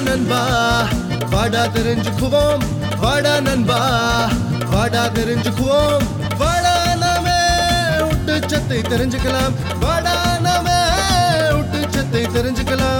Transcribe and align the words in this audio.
நண்பா. 0.00 0.82
வாடா 1.30 1.64
தெரிஞ்சுக்குவோம். 1.64 2.58
வாடா 3.00 3.40
நண்பா. 3.40 4.28
வாடா 4.70 5.04
தெரிஞ்சுக்குவோம். 5.04 6.02
வாடா 6.38 6.94
நாமே 6.94 7.38
ஊட்டச்சத்தை 7.98 8.82
தெரிஞ்சுக்கலாம். 8.82 9.52
வாடா 9.80 10.38
நாமே 10.38 10.80
ஊட்டச்சத்தை 11.50 12.26
தெரிஞ்சுக்கலாம். 12.28 12.96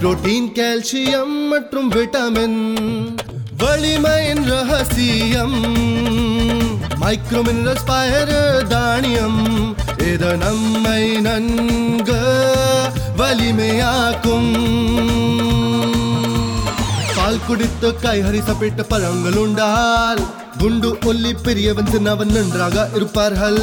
புரோட்டீன் 0.00 0.52
கால்சியம் 0.52 1.48
மற்றும் 1.48 1.90
விட்டமின். 1.90 2.76
வலிமையின் 3.58 4.44
ரகசியம். 4.44 5.64
மைக்ரோ 7.00 7.42
மினரல்ஸ் 7.42 7.86
பயறு 7.86 8.66
தானியம். 8.66 9.76
இது 9.98 10.36
நம்மை 10.36 11.20
நன்கு 11.20 12.20
வலிமையாக்கும். 13.32 14.48
பால் 17.16 17.44
குடித்து 17.46 17.90
காய்கறி 18.02 18.40
சாப்பிட்ட 18.46 18.82
பழங்கள் 18.82 19.38
உண்டால் 19.42 20.20
குண்டு 20.58 20.90
ஒல்லி 21.10 21.32
பெரியவன் 21.42 21.88
சின்னவன் 21.92 22.32
நன்றாக 22.32 22.84
இருப்பார்கள். 22.94 23.62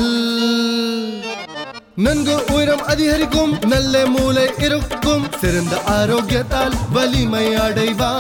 நன்கு 2.06 2.36
உயரம் 2.54 2.84
அதிகரிக்கும் 2.86 3.54
நல்ல 3.74 4.06
மூளை 4.06 4.48
இருக்கும் 4.68 5.28
சிறந்த 5.42 5.76
ஆரோக்கியத்தால் 6.00 6.76
வலிமை 6.92 7.46
அடைவான். 7.66 8.18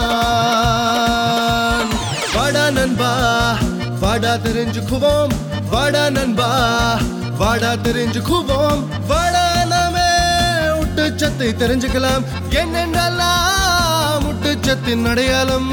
வாடா 2.36 2.70
நண்பா 2.70 3.11
வாடா 4.00 4.36
தெரிஞ்சுக்குவோம் 4.47 5.36
வாடா 5.72 6.09
நண்பா 6.09 6.52
வாடா 7.38 7.73
தெரிஞ்சுக்குவோம் 7.73 8.84
வாடா. 9.08 9.48
முட்டுச்சத்தை 11.20 11.48
தெரிஞ்சுக்கலாம். 11.62 12.25
என்னென்றெல்லாம் 12.50 14.22
முட்டுச்சத்தின் 14.25 15.06
அடையாளம்? 15.06 15.67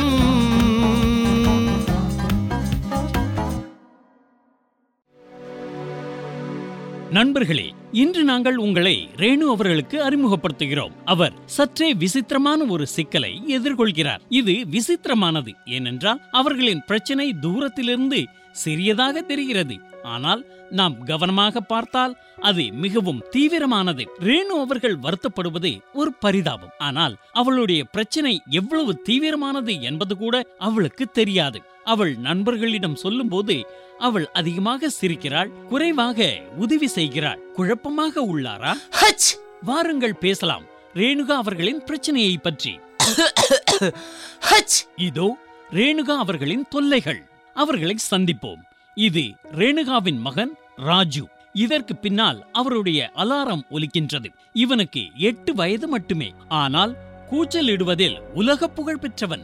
நண்பர்களே 7.10 7.74
இன்று 7.92 8.24
நாங்கள் 8.24 8.56
உங்களை 8.56 9.08
ரேணு 9.16 9.46
அவர்களுக்கு 9.50 9.98
அறிமுகப்படுத்துகிறோம். 10.08 10.96
அவர் 11.04 11.32
சற்றே 11.44 11.94
விசித்திரமான 11.94 12.64
ஒரு 12.64 12.86
சிக்கலை 12.86 13.42
எதிர்கொள்கிறார். 13.48 14.24
இது 14.28 14.56
விசித்திரமானது 14.70 15.54
ஏனென்றால் 15.66 16.20
அவர்களின் 16.30 16.82
பிரச்சனை 16.86 17.34
தூரத்திலிருந்து 17.40 18.26
சிறியதாக 18.56 19.22
தெரிகிறது. 19.22 19.76
ஆனால் 20.02 20.42
நாம் 20.70 21.02
கவனமாக 21.02 21.60
பார்த்தால் 21.60 22.14
அது 22.40 22.72
மிகவும் 22.72 23.22
தீவிரமானது. 23.30 24.04
ரேணு 24.20 24.54
அவர்கள் 24.60 24.96
வருத்தப்படுவது 24.96 25.72
ஒரு 25.92 26.12
பரிதாபம். 26.14 26.72
ஆனால் 26.78 27.16
அவளுடைய 27.32 27.84
பிரச்சனை 27.84 28.40
எவ்வளவு 28.50 29.02
தீவிரமானது 29.08 29.80
என்பது 29.80 30.16
கூட 30.16 30.44
அவளுக்கு 30.58 31.10
தெரியாது. 31.10 31.60
அவள் 31.84 32.16
நண்பர்களிடம் 32.18 32.94
சொல்லும்போது 32.94 33.56
அவள் 33.98 34.28
அதிகமாக 34.32 34.90
சிரிக்கிறாள் 35.00 35.52
குறைவாக 35.68 36.18
உதவி 36.56 36.86
செய்கிறாள். 36.86 37.40
குழப்பமாக 37.54 38.24
உள்ளாரா? 38.24 38.72
ஹச்! 39.00 39.30
வாருங்கள் 39.60 40.14
பேசலாம். 40.14 40.66
ரேணுகா 40.94 41.34
அவர்களின் 41.34 41.84
பிரச்சனையை 41.84 42.38
பற்றி. 42.38 42.72
ஹச்! 44.50 44.78
இதோ 44.96 45.28
ரேணுகா 45.70 46.16
அவர்களின் 46.16 46.64
தொல்லைகள். 46.70 47.20
அவர்களை 47.62 47.96
சந்திப்போம். 48.10 48.62
இது 48.94 49.24
ரேணுகாவின் 49.52 50.18
மகன் 50.18 50.52
ராஜு. 50.76 51.24
இதற்கு 51.52 51.96
பின்னால் 51.96 52.38
அவருடைய 52.52 53.10
அலாரம் 53.16 53.64
ஒலிக்கின்றது. 53.70 54.28
இவனுக்கு 54.52 55.02
எட்டு 55.16 55.54
வயது 55.54 55.88
மட்டுமே. 55.88 56.28
ஆனால் 56.48 56.92
கூச்சல் 57.28 57.68
இடுவதில் 57.68 58.16
உலக 58.34 58.68
புகழ் 58.68 58.98
பெற்றவன். 58.98 59.40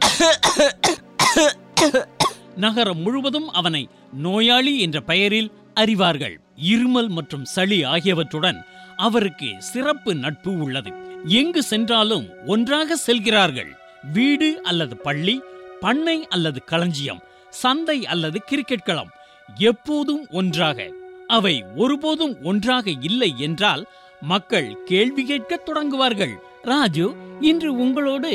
நகரம் 2.55 3.01
முழுவதும் 3.01 3.49
அவனை 3.49 3.89
நோயாளி 4.13 4.79
என்ற 4.79 5.01
பெயரில் 5.01 5.51
அறிவார்கள். 5.75 6.35
இருமல் 6.63 7.07
மற்றும் 7.07 7.45
சளி 7.45 7.83
ஆகியவற்றுடன் 7.83 8.59
அவருக்கு 8.97 9.49
சிறப்பு 9.59 10.15
நட்பு 10.15 10.51
உள்ளது. 10.57 10.91
எங்கு 11.25 11.63
சென்றாலும் 11.63 12.27
ஒன்றாக 12.45 12.95
செல்கிறார்கள். 12.95 13.71
வீடு 14.13 14.49
அல்லது 14.63 14.97
பள்ளி 14.97 15.41
பண்ணை 15.79 16.17
அல்லது 16.27 16.63
களஞ்சியம். 16.63 17.21
சந்தை 17.61 17.97
அல்லது 18.05 18.37
கிரிக்கெட் 18.41 18.87
களம் 18.87 19.11
எப்போதும் 19.55 20.23
ஒன்றாக. 20.31 20.87
அவை 21.27 21.55
ஒருபோதும் 21.75 22.33
ஒன்றாக 22.43 22.85
இல்லை 23.01 23.29
என்றால் 23.37 23.83
மக்கள் 24.21 24.69
கேள்வி 24.83 25.23
கேட்கத் 25.23 25.65
தொடங்குவார்கள். 25.69 26.33
ராஜு 26.61 27.05
இன்று 27.41 27.69
உங்களோடு 27.73 28.31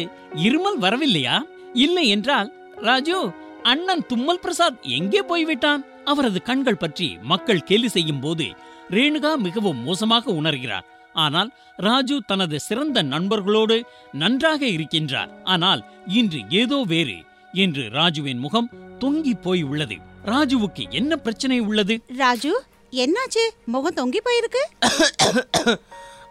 இருமல் 0.47 0.79
வரவில்லையா? 0.81 1.37
இல்லை 1.73 2.05
என்றால் 2.09 2.49
ராஜு 2.81 3.19
அண்ணன் 3.63 4.05
தும்மல் 4.07 4.43
பிரசாத் 4.43 4.83
எங்கே 4.97 5.23
போய்விட்டான்? 5.23 5.83
அவரது 6.05 6.41
கண்கள் 6.43 6.83
பற்றி 6.85 7.09
மக்கள் 7.23 7.67
கேலி 7.71 7.89
செய்யும் 7.89 8.21
போது 8.21 8.47
ரேணுகா 8.91 9.33
மிகவும் 9.37 9.81
மோசமாக 9.83 10.33
உணர்கிறார். 10.33 10.87
ஆனால் 11.15 11.51
ராஜு 11.77 12.17
தனது 12.27 12.57
சிறந்த 12.61 12.99
நண்பர்களோடு 13.03 13.77
நன்றாக 14.13 14.61
இருக்கின்றார். 14.67 15.31
ஆனால் 15.45 15.83
இன்று 16.07 16.41
ஏதோ 16.63 16.79
வேறு 16.87 17.17
என்று 17.53 17.83
ராஜுவின் 17.83 18.39
முகம் 18.39 18.71
தொங்கி 18.99 19.41
போய் 19.41 19.63
உள்ளது 19.63 19.97
ராஜுவுக்கு 20.25 20.91
என்ன 20.91 21.17
பிரச்சனை 21.17 21.59
உள்ளது? 21.61 22.01
ராஜு 22.17 22.63
என்னாச்சு? 22.91 23.49
முகம் 23.65 23.95
தொங்கி 23.95 24.17
போயிருக்கு. 24.17 24.87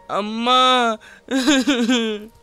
அம்மா. 0.07 0.97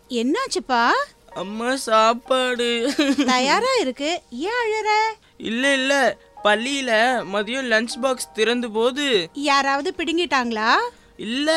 என்னாச்சுப்பா? 0.08 0.90
அம்மா 1.34 1.76
சாப்பாடு. 1.76 2.94
தயாரா 3.26 3.74
இருக்கு. 3.80 4.22
ஏன் 4.30 4.50
அழற? 4.50 4.88
இல்ல 5.36 5.72
இல்ல. 5.72 6.18
பள்ளியில 6.44 6.90
மதியம் 7.32 7.68
லஞ்ச் 7.68 8.00
பாக்ஸ் 8.00 8.32
திறந்த 8.32 8.68
போது. 8.68 9.28
யாராவது 9.32 9.94
பிடுங்கிட்டாங்களா? 9.96 10.74
இல்ல. 11.16 11.50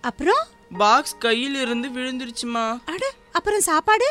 அப்புறம்? 0.00 0.46
பாக்ஸ் 0.78 1.16
கையில 1.20 1.60
இருந்து 1.60 1.88
விழுந்துருச்சுமா. 1.88 2.80
அட 2.86 3.12
அப்புறம் 3.38 3.60
சாப்பாடு? 3.60 4.06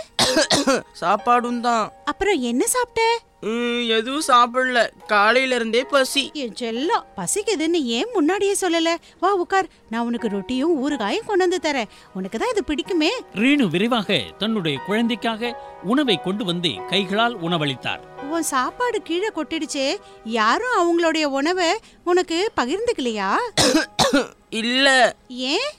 சாப்பாடும் 1.01 1.59
தான் 1.59 1.85
அப்புறம் 2.05 2.39
என்ன 2.41 2.67
சாப்பிட்ட? 2.67 3.01
ம், 3.41 3.81
எதுவும் 3.87 4.23
சாப்பிடல. 4.27 4.79
காலையில 5.05 5.55
இருந்தே 5.55 5.83
பசி. 5.83 6.23
என் 6.33 6.55
செல்லம் 6.59 7.03
பசிக்குதுன்னு 7.17 7.79
ஏன் 7.97 8.09
முன்னாடியே 8.13 8.55
சொல்லல? 8.61 8.95
வா 9.19 9.33
உட்கார் 9.33 9.67
நான் 9.89 10.05
உனக்கு 10.05 10.27
ரொட்டியும் 10.27 10.73
ஊறுகாயும் 10.83 11.25
கொண்டு 11.25 11.47
வந்து 11.47 11.59
தரேன். 11.63 11.89
உனக்கு 12.13 12.39
தான் 12.39 12.49
இது 12.49 12.63
பிடிக்குமே. 12.67 13.11
ரேணு 13.33 13.69
விரைவாக 13.69 14.19
தன்னுடைய 14.37 14.77
குழந்தைக்காக 14.87 15.51
உணவை 15.83 16.21
கொண்டு 16.21 16.45
வந்து 16.45 16.71
கைகளால் 16.89 17.35
உணவளித்தார். 17.39 18.01
உன் 18.29 18.43
சாப்பாடு 18.43 19.01
கீழே 19.01 19.31
கொட்டிடுச்சே. 19.35 19.87
யாரும் 20.23 20.77
அவங்களுடைய 20.77 21.23
உணவை 21.23 21.71
உனக்கு 22.03 22.51
பகிர்ந்துக்கலையா? 22.61 23.31
இல்ல. 24.61 24.87
ஏன்? 25.27 25.69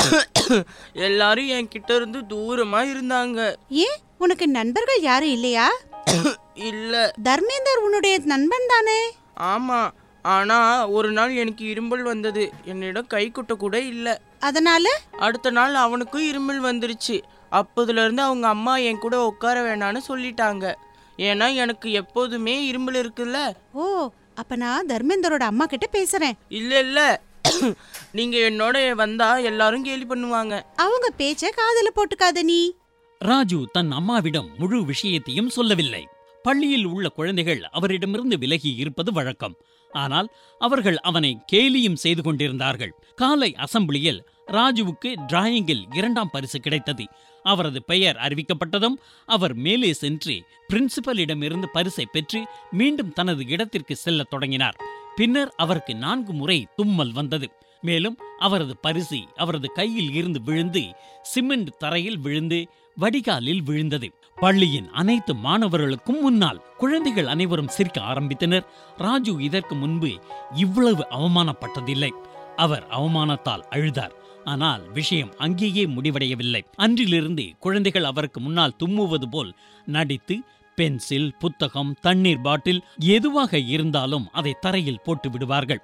எல்லாரும் 0.94 1.46
என் 1.46 1.68
கிட்ட 1.68 1.94
இருந்து 1.94 2.18
தூரமா 2.18 2.80
இருந்தாங்க. 2.82 3.56
ஏன்? 3.68 3.98
உனக்கு 4.18 4.48
நண்பர்கள் 4.48 5.00
யாரும் 5.00 5.28
இல்லையா? 5.28 5.70
இல்ல. 6.54 7.12
தர்மேந்தர் 7.24 7.84
உன்னுடைய 7.84 8.18
நண்பன் 8.24 8.66
தானே? 8.68 9.12
ஆமா. 9.42 9.90
ஆனா 10.22 10.88
ஒரு 10.88 11.12
நாள் 11.12 11.34
எனக்கு 11.34 11.64
இருமல் 11.64 12.02
வந்தது. 12.02 12.52
என்னிடம் 12.64 13.06
கை 13.06 13.30
குட்ட 13.30 13.54
கூட 13.54 13.80
இல்ல. 13.80 14.20
அதனால? 14.40 14.88
அடுத்த 15.18 15.50
நாள் 15.50 15.74
அவனுக்கும் 15.74 16.32
இருமல் 16.32 16.60
வந்துருச்சு. 16.60 17.22
அப்போதுல 17.52 18.04
இருந்து 18.04 18.22
அவங்க 18.22 18.48
அம்மா 18.48 18.76
என் 18.76 18.98
கூட 18.98 19.24
உட்கார 19.24 19.62
வேணான்னு 19.62 20.00
சொல்லிட்டாங்க. 20.08 20.74
ஏன்னா 21.18 21.54
எனக்கு 21.54 21.92
எப்போதுமே 21.92 22.72
இருமல் 22.72 22.98
இருக்குல்ல. 22.98 23.54
ஓ 23.72 24.10
அப்ப 24.34 24.56
நான் 24.56 24.86
தர்மேந்தரோட 24.86 25.42
அம்மா 25.42 25.66
கிட்ட 25.66 25.86
பேசுறேன். 25.92 26.32
இல்ல 26.48 26.78
இல்ல. 26.78 27.20
நீங்க 28.12 28.36
என்னோட 28.38 28.94
வந்தா 28.94 29.38
எல்லாரும் 29.38 29.84
கேலி 29.84 30.04
பண்ணுவாங்க. 30.04 30.62
அவங்க 30.76 31.12
பேச்ச 31.18 31.42
காதுல 31.42 31.88
போட்டுக்காத 31.94 32.42
நீ. 32.42 32.72
ராஜு 33.18 33.68
தன் 33.72 33.90
அம்மாவிடம் 33.90 34.50
முழு 34.58 34.84
விஷயத்தையும் 34.84 35.48
சொல்லவில்லை. 35.48 36.06
பள்ளியில் 36.42 36.84
உள்ள 36.84 37.08
குழந்தைகள் 37.08 37.64
அவரிடமிருந்து 37.64 38.38
விலகி 38.38 38.74
இருப்பது 38.74 39.12
வழக்கம். 39.12 39.56
ஆனால் 39.90 40.28
அவர்கள் 40.58 40.96
அவனை 40.96 41.38
கேலியும் 41.52 41.94
செய்து 41.94 42.22
கொண்டிருந்தார்கள். 42.22 42.94
காலை 43.14 43.56
அசம்பிளியில் 43.58 44.20
ராஜுவுக்கு 44.46 45.16
டிராயிங்கில் 45.28 45.96
இரண்டாம் 45.96 46.30
பரிசு 46.32 46.60
கிடைத்தது. 46.60 47.04
அவரது 47.42 47.84
பெயர் 47.84 48.16
அறிவிக்கப்பட்டதும் 48.16 48.96
அவர் 49.26 49.54
மேலே 49.54 49.92
சென்று 49.92 50.42
பிரின்சிபலிடமிருந்து 50.68 51.66
பரிசை 51.72 52.06
பெற்று 52.06 52.46
மீண்டும் 52.70 53.12
தனது 53.12 53.46
இடத்திற்கு 53.46 53.96
செல்லத் 53.96 54.30
தொடங்கினார். 54.30 54.76
பின்னர் 55.16 55.52
அவருக்கு 55.56 55.94
நான்கு 55.94 56.32
முறை 56.32 56.66
தும்மல் 56.76 57.12
வந்தது. 57.12 57.48
மேலும் 57.82 58.18
அவரது 58.38 58.76
பரிசு 58.76 59.18
அவரது 59.36 59.68
கையில் 59.72 60.12
இருந்து 60.14 60.42
விழுந்து 60.42 60.82
சிமெண்ட் 61.22 61.78
தரையில் 61.78 62.18
விழுந்து 62.18 62.68
வடிகாலில் 62.96 63.62
விழுந்தது. 63.62 64.08
பள்ளியின் 64.36 64.88
அனைத்து 64.90 65.34
மாணவர்களுக்கும் 65.34 66.20
முன்னால் 66.20 66.62
குழந்தைகள் 66.78 67.26
அனைவரும் 67.26 67.68
சிரிக்க 67.68 68.00
ஆரம்பித்தனர். 68.00 68.66
ராஜு 68.96 69.36
இதற்கு 69.40 69.74
முன்பு 69.74 70.10
இவ்வளவு 70.54 71.06
அவமானப்பட்டதில்லை. 71.10 72.10
அவர் 72.56 72.86
அவமானத்தால் 72.90 73.64
அழுதார். 73.70 74.14
ஆனால் 74.44 74.90
விஷயம் 74.90 75.34
அங்கேயே 75.38 75.86
முடிவடையவில்லை. 75.86 76.62
அன்றிலிருந்து 76.76 77.44
குழந்தைகள் 77.58 78.04
அவருக்கு 78.04 78.40
முன்னால் 78.40 78.76
தும்முவது 78.84 79.26
போல் 79.30 79.54
நடித்து 79.86 80.42
பென்சில் 80.80 81.30
புத்தகம் 81.42 81.94
தண்ணீர் 82.06 82.44
பாட்டில் 82.46 82.82
எதுவாக 83.16 83.58
இருந்தாலும் 83.74 84.28
அதை 84.38 84.52
தரையில் 84.64 85.02
போட்டு 85.06 85.28
விடுவார்கள். 85.30 85.82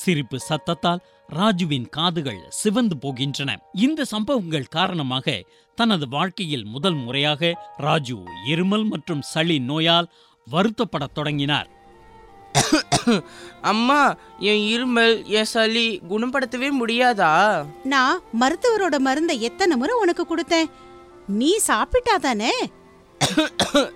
சிரிப்பு 0.00 0.38
சத்தத்தால் 0.48 1.00
ராஜுவின் 1.38 1.88
காதுகள் 1.96 2.42
சிவந்து 2.60 2.96
போகின்றன. 3.04 3.50
இந்த 3.86 4.00
சம்பவங்கள் 4.12 4.72
காரணமாக 4.76 5.36
தனது 5.78 6.06
வாழ்க்கையில் 6.14 6.64
முதல் 6.74 6.98
முறையாக 7.06 7.50
ராஜு 7.86 8.16
இருமல் 8.52 8.86
மற்றும் 8.92 9.24
சளி 9.32 9.56
நோயால் 9.70 10.08
வருத்தப்படத் 10.46 11.16
தொடங்கினார். 11.18 11.68
அம்மா 13.72 14.00
என் 14.50 14.62
இருமல் 14.74 15.14
என் 15.38 15.50
சளி 15.52 15.86
குணப்படுத்தவே 16.10 16.70
முடியாதா? 16.80 17.32
நான் 17.94 18.22
மருத்துவரோட 18.42 18.96
மருந்தை 19.06 19.36
எத்தனை 19.48 19.76
முறை 19.82 19.94
உனக்கு 20.04 20.24
கொடுத்தேன்? 20.24 20.70
நீ 21.40 21.50
சாப்பிட்டா 21.70 22.16
தானே? 22.26 22.52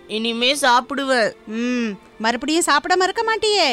இனிமே 0.07 0.55
சாப்பிடுவேன். 0.55 1.33
ம் 1.47 1.91
மறுபடியும் 2.19 2.69
சாப்பிட 2.71 2.97
மறக்க 2.97 3.23
மாட்டியே. 3.23 3.71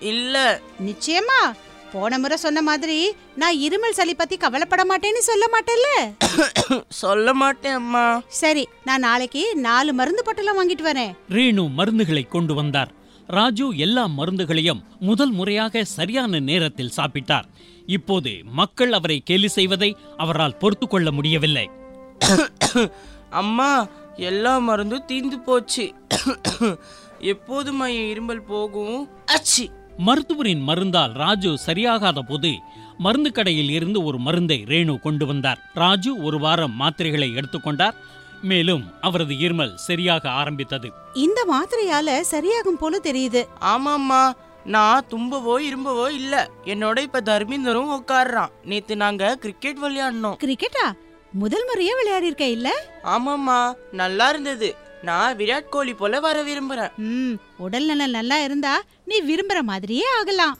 இல்ல. 0.00 0.60
நிச்சயமா. 0.86 1.52
போன 1.92 2.18
முறை 2.18 2.36
சொன்ன 2.36 2.62
மாதிரி 2.62 3.12
நான் 3.34 3.56
இருமல் 3.56 3.96
சளி 3.98 4.14
பத்தி 4.14 4.36
கவலைப்பட 4.36 4.82
மாட்டேன்னு 4.84 5.22
சொல்ல 5.28 5.44
மாட்டேல்ல? 5.54 5.90
சொல்ல 6.88 7.34
மாட்டேன் 7.34 7.72
அம்மா. 7.72 8.22
சரி 8.28 8.68
நான் 8.84 9.00
நாளைக்கு 9.00 9.56
நாலு 9.56 9.92
மருந்து 9.92 10.24
பொட்டலம் 10.24 10.58
வாங்கிட்டு 10.58 10.82
வரேன். 10.82 11.14
ரேணு 11.28 11.64
மருந்துகளை 11.78 12.28
கொண்டு 12.28 12.54
வந்தார். 12.54 12.92
ராஜு 13.26 13.66
எல்லா 13.76 14.06
மருந்துகளையும் 14.08 14.82
முதல் 15.00 15.30
முறையாக 15.30 15.84
சரியான 15.84 16.40
நேரத்தில் 16.40 16.96
சாப்பிட்டார். 16.96 17.46
இப்போது 17.86 18.32
மக்கள் 18.44 18.92
அவரை 18.92 19.22
கேலி 19.24 19.48
செய்வதை 19.48 19.96
அவரால் 20.16 20.56
பொறுத்து 20.56 20.88
கொள்ள 20.88 21.10
முடியவில்லை. 21.10 21.70
அம்மா 23.30 23.88
எல்லா 24.16 24.58
மருந்தும் 24.58 25.06
தீந்து 25.08 25.36
போச்சு. 25.44 25.92
எப்போதுமா 27.20 27.86
என் 27.94 28.10
இருமல் 28.12 28.46
போகும். 28.46 29.08
அச்சி. 29.26 29.70
மருத்துவரின் 29.96 30.62
மருந்தால் 30.68 31.12
ராஜு 31.12 31.58
சரியாகாத 31.66 32.18
போது 32.28 32.58
மருந்து 32.98 33.32
கடையில் 33.32 33.70
இருந்து 33.70 34.04
ஒரு 34.04 34.18
மருந்தை 34.18 34.64
ரேணு 34.66 35.00
கொண்டு 35.00 35.26
வந்தார். 35.26 35.70
ராஜு 35.74 36.22
ஒரு 36.22 36.38
வாரம் 36.38 36.80
மாத்திரைகளை 36.80 37.34
எடுத்துக்கொண்டார் 37.34 37.94
மேலும் 38.42 38.84
அவரது 39.00 39.34
இருமல் 39.34 39.74
சரியாக 39.74 40.30
ஆரம்பித்தது. 40.30 40.92
இந்த 41.12 41.46
மாத்திரையால 41.52 42.20
சரியாகும் 42.30 42.80
போல 42.80 42.98
தெரியுது. 43.02 43.44
ஆமாம்மா. 43.60 44.32
நான் 44.64 45.06
தும்பவோ 45.10 45.54
இரும்பவோ 45.60 46.10
இல்ல. 46.10 46.50
என்னோட 46.64 46.98
இப்ப 46.98 47.20
தர்மீந்தரும் 47.20 48.00
உட்காடுறான் 48.00 48.48
நேத்து 48.64 48.96
நாங்க 48.96 49.36
கிரிக்கெட் 49.36 49.76
விளையாடினோம். 49.78 50.36
கிரிக்கெட்டா 50.44 50.92
முதல் 51.36 51.64
முறையா 51.68 51.96
விளையாடி 51.96 52.26
இருக்க 52.26 52.48
இல்ல? 52.48 52.90
ஆமாம்மா 53.04 53.74
நல்லா 53.92 54.28
இருந்தது. 54.28 54.74
நான் 55.02 55.36
விராட் 55.36 55.68
கோலி 55.68 55.94
போல 55.94 56.20
வர 56.20 56.42
விரும்புறேன். 56.44 56.94
ம் 56.96 57.32
உடல் 57.56 57.86
நலம் 57.86 58.10
நல்லா 58.10 58.38
இருந்தா 58.38 58.82
நீ 59.04 59.22
விரும்புற 59.22 59.62
மாதிரியே 59.62 60.04
ஆகலாம். 60.18 60.58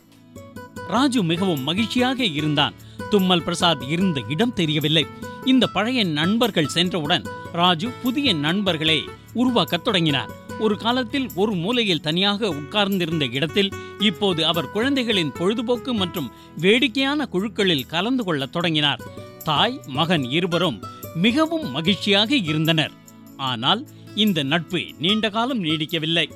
ராஜு 0.89 1.23
மிகவும் 1.23 1.61
மகிழ்ச்சியாக 1.61 2.25
இருந்தான். 2.25 2.75
தும்மல் 3.11 3.43
பிரசாத் 3.43 3.83
இருந்த 3.89 4.21
இடம் 4.29 4.53
தெரியவில்லை. 4.53 5.07
இந்த 5.45 5.67
பழைய 5.67 6.05
நண்பர்கள் 6.05 6.67
சென்றவுடன் 6.67 7.25
ராஜு 7.53 7.89
புதிய 8.03 8.33
நண்பர்களை 8.33 9.05
உருவாக்கத் 9.35 9.85
தொடங்கினார். 9.85 10.43
ஒரு 10.61 10.77
காலத்தில் 10.77 11.31
ஒரு 11.35 11.53
மூலையில் 11.53 12.01
தனியாக 12.01 12.49
உட்கார்ந்திருந்த 12.49 13.25
இடத்தில் 13.25 13.73
இப்போது 13.99 14.47
அவர் 14.47 14.71
குழந்தைகளின் 14.71 15.33
பொழுதுபோக்கு 15.33 15.95
மற்றும் 15.95 16.31
வேடிக்கையான 16.57 17.27
குழுக்களில் 17.27 17.87
கலந்து 17.87 18.25
கொள்ளத் 18.25 18.53
தொடங்கினார். 18.53 19.01
தாய் 19.45 19.81
மகன் 19.87 20.31
இருவரும் 20.31 20.83
மிகவும் 21.15 21.71
மகிழ்ச்சியாக 21.71 22.37
இருந்தனர். 22.37 22.91
ஆனால் 23.37 23.87
இந்த 24.15 24.43
நட்பு 24.43 24.85
நீண்ட 24.99 25.31
காலம் 25.31 25.65
நீடிக்கவில்லை. 25.65 26.33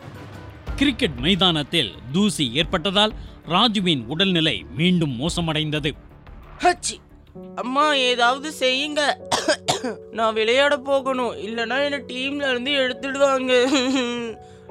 கிரிக்கெட் 0.77 1.17
மைதானத்தில் 1.17 1.93
தூசி 2.13 2.53
ஏற்பட்டதால் 2.55 3.15
ராஜுவின் 3.49 4.07
உடல்நிலை 4.07 4.65
மீண்டும் 4.77 5.21
மோசமடைந்தது. 5.21 5.95
அம்மா 7.55 7.93
ஏதாவது 7.93 8.53
செய்யுங்க. 8.61 9.01
நான் 10.13 10.35
விளையாட 10.35 10.77
போகணும். 10.77 11.35
இல்லைன்னா 11.47 11.77
என்னை 11.85 12.01
டீம்ல 12.09 12.51
இருந்து 12.51 12.71
எடுத்துடுவாங்க. 12.71 13.53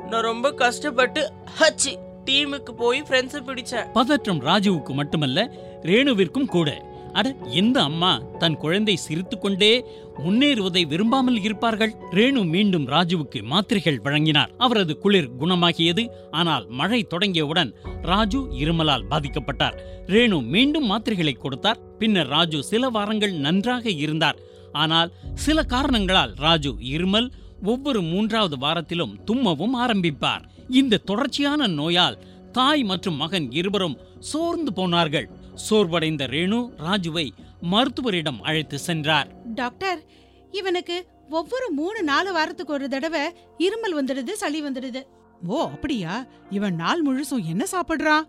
நான் 0.10 0.28
ரொம்ப 0.32 0.54
கஷ்டப்பட்டு 0.54 1.32
ஹச்சி 1.60 1.94
டீமுக்கு 2.26 2.72
போய் 2.72 3.02
ஃப்ரெண்ட்ஸை 3.02 3.42
பிடிச்சேன். 3.46 3.92
பதற்றம் 3.94 4.42
ராஜுவுக்கு 4.42 4.90
மட்டுமல்ல 4.90 5.50
ரேணுவிற்கும் 5.84 6.54
கூட. 6.56 6.70
அட 7.18 7.36
எந்த 7.50 7.84
அம்மா? 7.84 8.22
தன் 8.40 8.58
குழந்தை 8.58 8.96
சிரித்துக்கொண்டே 8.96 9.86
முன்னேறுவதை 10.18 10.88
விரும்பாமல் 10.88 11.42
இருப்பார்கள். 11.42 11.94
ரேணு 12.12 12.46
மீண்டும் 12.46 12.88
ராஜுவுக்கு 12.88 13.44
மாத்திரைகள் 13.44 14.00
வழங்கினார். 14.00 14.52
அவரது 14.58 14.98
குளிர் 14.98 15.30
குணமாகியது. 15.40 16.04
ஆனால் 16.32 16.68
மழை 16.70 17.08
தொடங்கியவுடன் 17.10 17.72
ராஜு 18.02 18.48
இருமலால் 18.60 19.08
பாதிக்கப்பட்டார். 19.10 19.78
ரேணு 20.08 20.44
மீண்டும் 20.44 20.92
மாத்திரைகளை 20.92 21.34
கொடுத்தார். 21.38 21.82
பின்னர் 21.98 22.28
ராஜு 22.28 22.64
சில 22.64 22.90
வாரங்கள் 22.90 23.32
நன்றாக 23.32 23.90
இருந்தார். 23.90 24.40
ஆனால் 24.72 25.12
சில 25.34 25.64
காரணங்களால் 25.64 26.34
ராஜு 26.38 26.76
இருமல் 26.82 27.32
ஒவ்வொரு 27.64 28.02
மூன்றாவது 28.02 28.58
வாரத்திலும் 28.58 29.16
தும்மவும் 29.32 29.78
ஆரம்பிப்பார். 29.86 30.44
இந்த 30.70 30.98
தொடர்ச்சியான 30.98 31.68
நோயால் 31.68 32.20
தாய் 32.52 32.84
மற்றும் 32.84 33.16
மகன் 33.16 33.52
இருவரும் 33.52 33.98
சோர்ந்து 34.20 34.74
போனார்கள். 34.74 35.28
சோர்வடைந்த 35.70 36.28
ரேணு 36.28 36.72
ராஜுவை 36.78 37.30
மருத்துவரிடம் 37.62 38.42
அழைத்து 38.42 38.80
சென்றார். 38.80 39.28
டாக்டர் 39.46 40.04
இவனுக்கு 40.52 41.06
ஒவ்வொரு 41.30 41.72
மூணு 41.72 42.04
நாலு 42.04 42.34
வாரத்துக்கு 42.34 42.74
ஒரு 42.74 42.90
தடவை 42.90 43.22
இருமல் 43.58 43.94
வந்துடுது 43.94 44.32
சளி 44.32 44.64
வந்துடுது. 44.64 45.04
ஓ 45.48 45.62
அப்படியா? 45.62 46.26
இவன் 46.50 46.76
நாள் 46.76 47.04
முழுசும் 47.04 47.46
என்ன 47.50 47.66
சாப்பிடுறான்? 47.72 48.24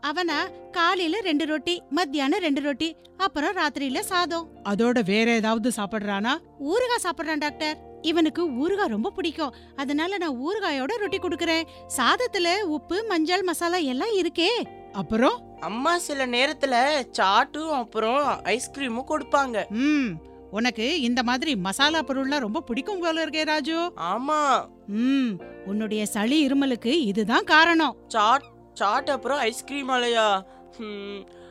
அவனா 0.00 0.48
காலையில 0.70 1.20
ரெண்டு 1.20 1.46
ரொட்டி 1.46 1.82
மத்தியானம் 1.90 2.38
ரெண்டு 2.38 2.60
ரொட்டி 2.60 2.96
அப்புறம் 3.16 3.56
ராத்திரியில 3.56 4.00
சாதம். 4.00 4.48
அதோட 4.64 5.04
வேற 5.04 5.30
ஏதாவது 5.30 5.72
சாப்பிடுறானா? 5.76 6.38
ஊறுகாய் 6.60 7.02
சாப்பிடுறான் 7.02 7.38
டாக்டர். 7.38 7.78
இவனுக்கு 8.02 8.50
ஊறுகாய் 8.50 8.88
ரொம்ப 8.88 9.10
பிடிக்கும். 9.10 9.54
அதனால 9.76 10.16
நான் 10.16 10.38
ஊறுகாயோட 10.38 10.96
ரொட்டி 10.96 11.18
கொடுக்கறேன். 11.18 11.62
சாதத்துல 11.96 12.60
உப்பு 12.60 13.04
மஞ்சள் 13.08 13.42
மசாலா 13.42 13.76
எல்லாம் 13.76 14.16
இருக்கே. 14.16 14.48
அப்புறம்? 14.94 15.36
அம்மா 15.60 15.92
சில 15.98 16.26
நேரத்துல 16.26 16.74
சாட்டும் 17.18 17.72
அப்புறம் 17.72 18.22
ஐஸ்கிரீமும் 18.44 19.08
கொடுப்பாங்க. 19.08 19.68
ம் 19.68 20.10
உனக்கு 20.50 21.00
இந்த 21.00 21.20
மாதிரி 21.22 21.52
மசாலா 21.56 22.00
பொருள்லாம் 22.00 22.44
ரொம்ப 22.46 22.60
பிடிக்கும் 22.60 23.00
போல 23.00 23.24
இருக்கே 23.26 23.44
ராஜு. 23.44 23.78
ஆமா. 24.12 24.40
ம் 24.86 25.30
உன்னுடைய 25.66 26.02
சளி 26.06 26.38
இருமலுக்கு 26.46 26.92
இதுதான் 27.10 27.44
காரணம். 27.44 27.96
சாட் 28.08 28.46
சாட் 28.74 29.10
அப்புறம் 29.10 29.38
ஐஸ்கிரீம் 29.38 29.88
அலையா 29.88 30.28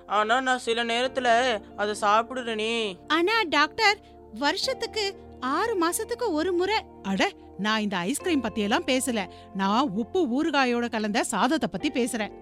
ஆனா 0.08 0.42
நான் 0.42 0.64
சில 0.68 0.84
நேரத்துல 0.84 1.28
அதை 1.78 1.94
சாப்பிடுறேனே. 2.02 2.74
ஆனா 3.08 3.36
டாக்டர் 3.50 3.98
வருஷத்துக்கு 4.40 5.06
ஆறு 5.40 5.74
மாசத்துக்கு 5.88 6.26
ஒரு 6.40 6.54
முறை. 6.54 6.80
அட 7.04 7.32
நான் 7.58 7.82
இந்த 7.82 7.98
ஐஸ்கிரீம் 7.98 8.42
பத்தி 8.42 8.62
எல்லாம் 8.62 8.86
பேசல. 8.86 9.22
நான் 9.54 9.92
உப்பு 10.02 10.22
ஊறுகாயோட 10.38 10.86
கலந்த 10.90 11.24
சாதத்தை 11.24 11.70
பத்தி 11.72 11.90
பேசுறேன். 11.90 12.34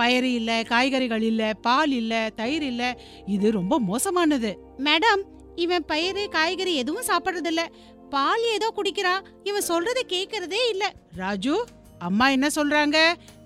பயறு 0.00 0.30
இல்ல 0.34 0.62
காய்கறிகள் 0.62 1.22
இல்ல 1.22 1.54
பால் 1.62 1.90
இல்ல 1.90 2.30
தயிர் 2.36 2.62
இல்ல. 2.62 2.82
இது 3.26 3.50
ரொம்ப 3.50 3.80
மோசமானது. 3.80 4.50
மேடம் 4.84 5.22
இவன் 5.56 5.84
பயிறு 5.84 6.28
காய்கறி 6.28 6.74
எதுவும் 6.74 7.08
சாப்பிடுறதில்ல. 7.08 7.62
பால் 8.10 8.44
ஏதோ 8.54 8.68
குடிக்கிறான் 8.74 9.26
இவன் 9.42 9.68
சொல்றதை 9.68 10.02
கேக்குறதே 10.08 10.62
இல்ல. 10.70 10.84
ராஜு 11.16 11.56
அம்மா 11.98 12.28
என்ன 12.28 12.48
சொல்றாங்க? 12.54 12.98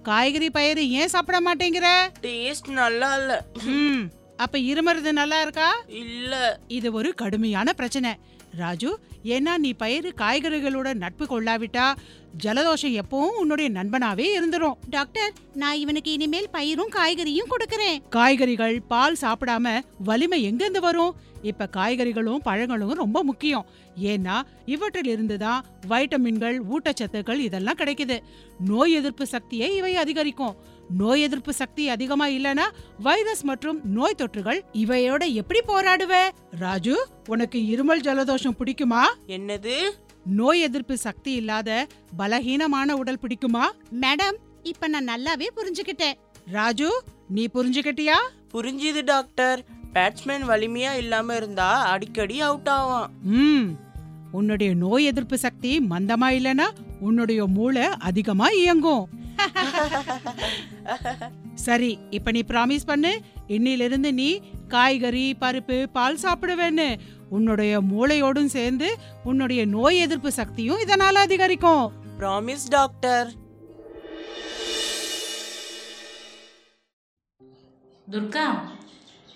காய்கறி 0.02 0.50
பயிறு 0.50 0.90
ஏன் 0.90 1.08
சாப்பிட 1.08 1.40
மாட்டேங்கிற? 1.40 1.88
டேஸ்ட் 2.20 2.68
நல்லா 2.73 3.16
இல்ல. 3.16 3.32
ம். 3.75 4.02
அப்ப 4.36 4.58
இருமறது 4.58 5.12
நல்லா 5.12 5.40
இருக்கா? 5.40 5.82
இல்ல. 5.86 6.60
இது 6.68 6.92
ஒரு 6.92 7.14
கடுமையான 7.14 7.72
பிரச்சனை. 7.72 8.16
ராஜு 8.56 8.98
ஏன்னா 9.24 9.56
நீ 9.56 9.72
பயிறு 9.72 10.12
காய்கறிகளோட 10.16 10.94
நட்பு 10.94 11.26
கொள்ளாவிட்டா 11.26 11.94
ஜலதோஷம் 12.44 12.98
எப்பவும் 13.00 13.36
உன்னுடைய 13.38 13.70
நண்பனாவே 13.70 14.26
இருந்துரும். 14.40 14.72
டாக்டர் 14.90 15.32
நான் 15.54 15.76
இவனுக்கு 15.76 16.12
இனிமேல் 16.12 16.48
பயிரும் 16.52 16.94
காய்கறியும் 16.94 17.50
கொடுக்கறேன். 17.50 18.08
காய்கறிகள் 18.08 18.82
பால் 18.82 19.16
சாப்பிடாம 19.20 19.80
வலிமை 19.98 20.42
எங்கிருந்து 20.42 20.80
வரும்? 20.80 21.14
இப்ப 21.42 21.68
காய்கறிகளும் 21.76 22.42
பழங்களும் 22.42 22.92
ரொம்ப 22.92 23.22
முக்கியம். 23.22 23.66
ஏன்னா 24.02 24.42
இவற்றில் 24.66 25.06
இருந்துதான் 25.06 25.64
வைட்டமின்கள் 25.88 26.60
ஊட்டச்சத்துக்கள் 26.70 27.38
இதெல்லாம் 27.38 27.78
கிடைக்குது. 27.78 28.20
நோய் 28.60 28.92
எதிர்ப்பு 28.92 29.26
சக்தியை 29.26 29.76
இவை 29.76 29.96
அதிகரிக்கும். 29.96 30.56
நோய் 30.90 31.20
எதிர்ப்பு 31.20 31.52
சக்தி 31.52 31.88
அதிகமா 31.88 32.28
இல்லனா 32.28 32.62
வைரஸ் 32.98 33.42
மற்றும் 33.42 33.80
நோய் 33.84 34.14
தொற்றுகள் 34.18 34.60
இவையோட 34.72 35.32
எப்படி 35.32 35.60
போராடுவ? 35.68 36.30
ராஜு 36.50 37.08
உனக்கு 37.26 37.58
இருமல் 37.58 38.00
ஜலதோஷம் 38.00 38.56
பிடிக்குமா? 38.58 39.02
என்னது? 39.26 39.90
நோய் 40.24 40.60
எதிர்ப்பு 40.60 40.96
சக்தி 40.96 41.32
இல்லாத 41.32 41.86
பலகீனமான 42.18 42.90
உடல் 42.92 43.18
பிடிக்குமா? 43.22 43.62
மேடம் 44.00 44.36
இப்ப 44.62 44.88
நான் 44.88 45.08
நல்லாவே 45.08 45.46
புரிஞ்சுக்கிட்டேன். 45.56 46.12
ராஜு 46.46 47.02
நீ 47.28 47.48
புரிஞ்சுக்கிட்டியா? 47.54 48.16
புரிஞ்சுது 48.52 49.04
டாக்டர். 49.04 49.64
பேட்ஸ்மேன் 49.92 50.48
வலிமையா 50.48 50.96
இல்லாம 50.96 51.36
இருந்தா 51.36 51.82
அடிக்கடி 51.82 52.40
அவுட் 52.40 52.68
ஆவான். 52.68 53.10
ம். 53.22 53.76
உன்னுடைய 54.32 54.74
நோய் 54.74 55.04
எதிர்ப்பு 55.04 55.38
சக்தி 55.38 55.78
மந்தமா 55.90 56.28
இல்லனா 56.28 56.66
உன்னுடைய 57.00 57.46
மூளை 57.46 57.82
அதிகமா 57.82 58.48
இயங்கும். 58.48 59.08
சரி 61.66 61.98
இப்ப 62.16 62.30
நீ 62.36 62.40
ப்ராமிஸ் 62.48 62.88
பண்ணு 62.90 63.12
இன்னிலிருந்து 63.56 64.10
நீ 64.20 64.28
காய்கறி 64.74 65.26
பருப்பு 65.40 65.76
பால் 65.96 66.22
சாப்பிடுவேன்னு. 66.22 66.88
உன்னுடைய 67.36 67.80
மூளையோடும் 67.92 68.52
சேர்ந்து 68.56 68.88
உன்னுடைய 69.24 69.62
நோய் 69.76 69.98
எதிர்ப்பு 69.98 70.32
சக்தியும் 70.40 70.82
இதனால 70.86 71.22
அதிகரிக்கும். 71.26 71.84
ப்ராமிஸ் 72.18 72.66
டாக்டர் 72.76 73.28
துர்கா 78.12 78.46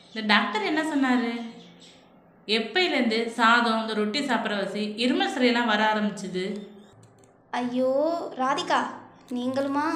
இந்த 0.09 0.23
டாக்டர் 0.35 0.69
என்ன 0.71 0.81
சொன்னாரு? 0.93 1.33
எப்பையிலேருந்து 2.59 3.19
சாதம் 3.39 3.81
இந்த 3.81 3.95
ரொட்டி 4.01 4.21
சாப்பிட்ற 4.29 4.57
வசி 4.61 4.83
இருமல் 5.05 5.35
சரியெல்லாம் 5.35 5.71
வர 5.73 5.81
ஆரம்பிச்சுது? 5.93 6.45
ஐயோ 7.51 7.91
ராதிகா 8.43 8.81
நீங்களுமா? 9.37 9.89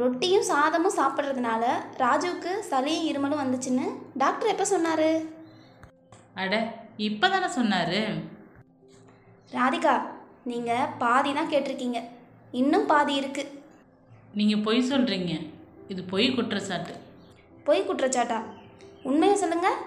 ரொட்டியும் 0.00 0.46
சாதமும் 0.50 0.98
சாப்பிட்றதுனால 0.98 1.64
ராஜுவுக்கு 2.02 2.52
சளியும் 2.68 3.08
இருமலும் 3.10 3.42
வந்துச்சுன்னு 3.42 3.86
டாக்டர் 4.22 4.52
எப்போ 4.52 4.66
சொன்னார்? 4.74 5.08
அட 6.42 6.54
இப்போ 7.08 7.26
தானே 7.34 7.48
சொன்னார்? 7.56 7.98
ராதிகா 9.56 9.94
நீங்கள் 10.50 10.92
பாதி 11.02 11.30
தான் 11.38 11.50
கேட்டிருக்கீங்க. 11.52 11.98
இன்னும் 12.60 12.86
பாதி 12.92 13.14
இருக்குது 13.20 13.52
நீங்கள் 14.38 14.64
பொய் 14.66 14.88
சொல்கிறீங்க 14.92 15.32
இது 15.92 16.02
பொய் 16.12 16.26
குற்றச்சாட்டு. 16.36 16.94
பொய் 17.66 17.86
குற்றச்சாட்டா? 17.88 18.38
உண்மையை 19.10 19.36
சொல்லுங்கள் 19.42 19.80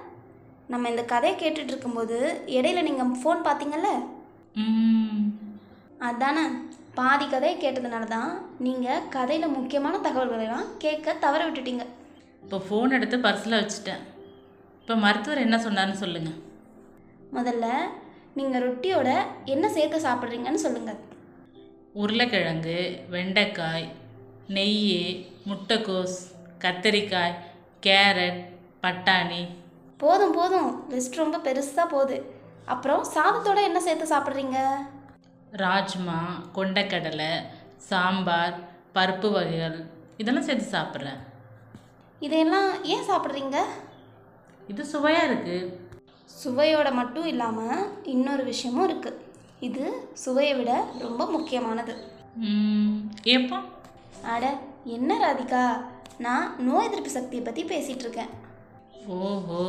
நம்ம 0.73 0.89
இந்த 0.91 1.03
கதையை 1.13 1.35
கேட்டுட்டு 1.41 1.71
இருக்கும்போது 1.73 2.17
இடையில 2.57 2.83
நீங்கள் 2.89 3.17
ஃபோன் 3.21 3.41
பார்த்தீங்கல்ல? 3.47 3.89
அதானே. 6.09 6.45
பாதி 6.97 7.25
கதையை 7.27 7.55
கேட்டதுனால 7.61 8.05
தான் 8.15 8.31
நீங்கள் 8.65 9.05
கதையில் 9.15 9.55
முக்கியமான 9.55 9.95
தகவல்களெல்லாம் 10.05 10.67
கேட்க 10.83 11.13
தவற 11.23 11.41
விட்டுட்டீங்க. 11.45 11.85
இப்போ 12.43 12.57
ஃபோன் 12.67 12.95
எடுத்து 12.97 13.17
பர்ஸில் 13.25 13.59
வச்சுட்டேன். 13.59 14.03
இப்போ 14.81 14.95
மருத்துவர் 15.05 15.43
என்ன 15.45 15.57
சொன்னார்னு 15.65 16.01
சொல்லுங்கள் 16.03 16.39
முதல்ல 17.37 17.65
நீங்கள் 18.39 18.65
ரொட்டியோட 18.67 19.09
என்ன 19.55 19.65
சேர்த்து 19.77 19.99
சாப்பிட்றீங்கன்னு 20.07 20.63
சொல்லுங்கள் 20.65 21.01
உருளைக்கிழங்கு 22.01 22.77
வெண்டைக்காய் 23.13 23.85
நெய் 24.55 24.79
முட்டைக்கோஸ் 25.49 26.17
கத்தரிக்காய் 26.63 27.35
கேரட் 27.85 28.41
பட்டாணி. 28.83 29.43
போதும் 30.01 30.35
போதும். 30.37 30.71
லிஸ்ட் 30.93 31.21
ரொம்ப 31.21 31.37
பெருசாக 31.45 31.87
போகுது. 31.93 32.17
அப்புறம் 32.73 33.03
சாதத்தோட 33.15 33.59
என்ன 33.69 33.79
சேர்த்து 33.87 34.13
சாப்பிட்றீங்க? 34.13 34.59
ராஜ்மா 35.55 36.17
கொண்டைக்கடலை 36.55 37.31
சாம்பார் 37.89 38.55
பருப்பு 38.93 39.31
வகைகள் 39.31 39.77
இதெல்லாம் 40.17 40.45
சேர்த்து 40.45 40.77
சாப்பிட்றேன் 40.77 41.21
இதையெல்லாம் 42.21 42.83
ஏன் 42.85 43.07
சாப்பிட்றீங்க? 43.09 43.57
இது 44.67 44.85
சுவையாக 44.85 45.27
இருக்குது 45.27 45.57
சுவையோட 46.29 46.91
மட்டும் 46.93 47.25
இல்லாமல் 47.25 47.81
இன்னொரு 48.05 48.43
விஷயமும் 48.43 48.87
இருக்குது 48.87 49.21
இது 49.59 49.83
சுவையை 50.13 50.53
விட 50.55 50.71
ரொம்ப 50.99 51.25
முக்கியமானது. 51.25 51.93
ஏப்பா 53.25 53.59
அட 54.33 54.45
என்ன 54.85 55.17
ராதிகா? 55.17 55.63
நான் 56.19 56.55
நோய் 56.59 56.85
எதிர்ப்பு 56.85 57.09
சக்தியை 57.09 57.43
பற்றி 57.43 57.63
பேசிகிட்டு 57.63 58.05
இருக்கேன் 58.05 58.31
ஓஹோ. 59.19 59.61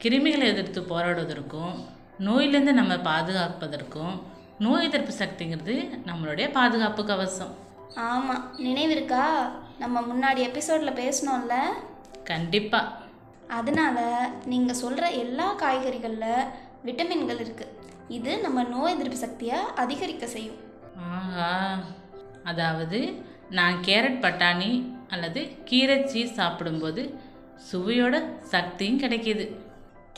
கிருமிகளை 0.00 0.46
எதிர்த்து 0.46 0.80
போராடுவதற்கும் 0.82 1.74
நோயிலேருந்து 2.20 2.72
நம்ம 2.72 2.94
பாதுகாப்பதற்கும் 3.04 4.14
நோய் 4.62 4.84
எதிர்ப்பு 4.84 5.12
சக்திங்கிறது 5.18 5.74
நம்மளுடைய 6.06 6.46
பாதுகாப்பு 6.52 7.02
கவசம். 7.04 7.52
ஆமாம் 8.08 8.44
நினைவிருக்கா? 8.58 9.24
நம்ம 9.78 10.00
முன்னாடி 10.00 10.36
எபிசோடில் 10.36 10.98
பேசினோம்ல? 11.00 11.56
கண்டிப்பாக 12.24 13.00
அதனால 13.48 13.98
நீங்கள் 14.44 14.80
சொல்கிற 14.82 15.10
எல்லா 15.22 15.54
காய்கறிகளில் 15.54 16.46
விட்டமின்கள் 16.86 17.42
இருக்குது 17.44 17.72
இது 18.08 18.40
நம்ம 18.40 18.62
நோய் 18.62 18.92
எதிர்ப்பு 18.92 19.16
சக்தியை 19.16 19.58
அதிகரிக்க 19.74 20.26
செய்யும். 20.26 20.60
ஆஹா. 21.10 21.50
அதாவது 22.44 22.98
நான் 23.50 23.76
கேரட் 23.86 24.22
பட்டாணி 24.24 24.72
அல்லது 25.08 25.40
கீரை 25.64 26.06
சீஸ் 26.06 26.34
சாப்பிடும்போது 26.34 27.02
சுவையோட 27.70 28.16
சக்தியும் 28.42 29.00
கிடைக்கிது. 29.00 29.46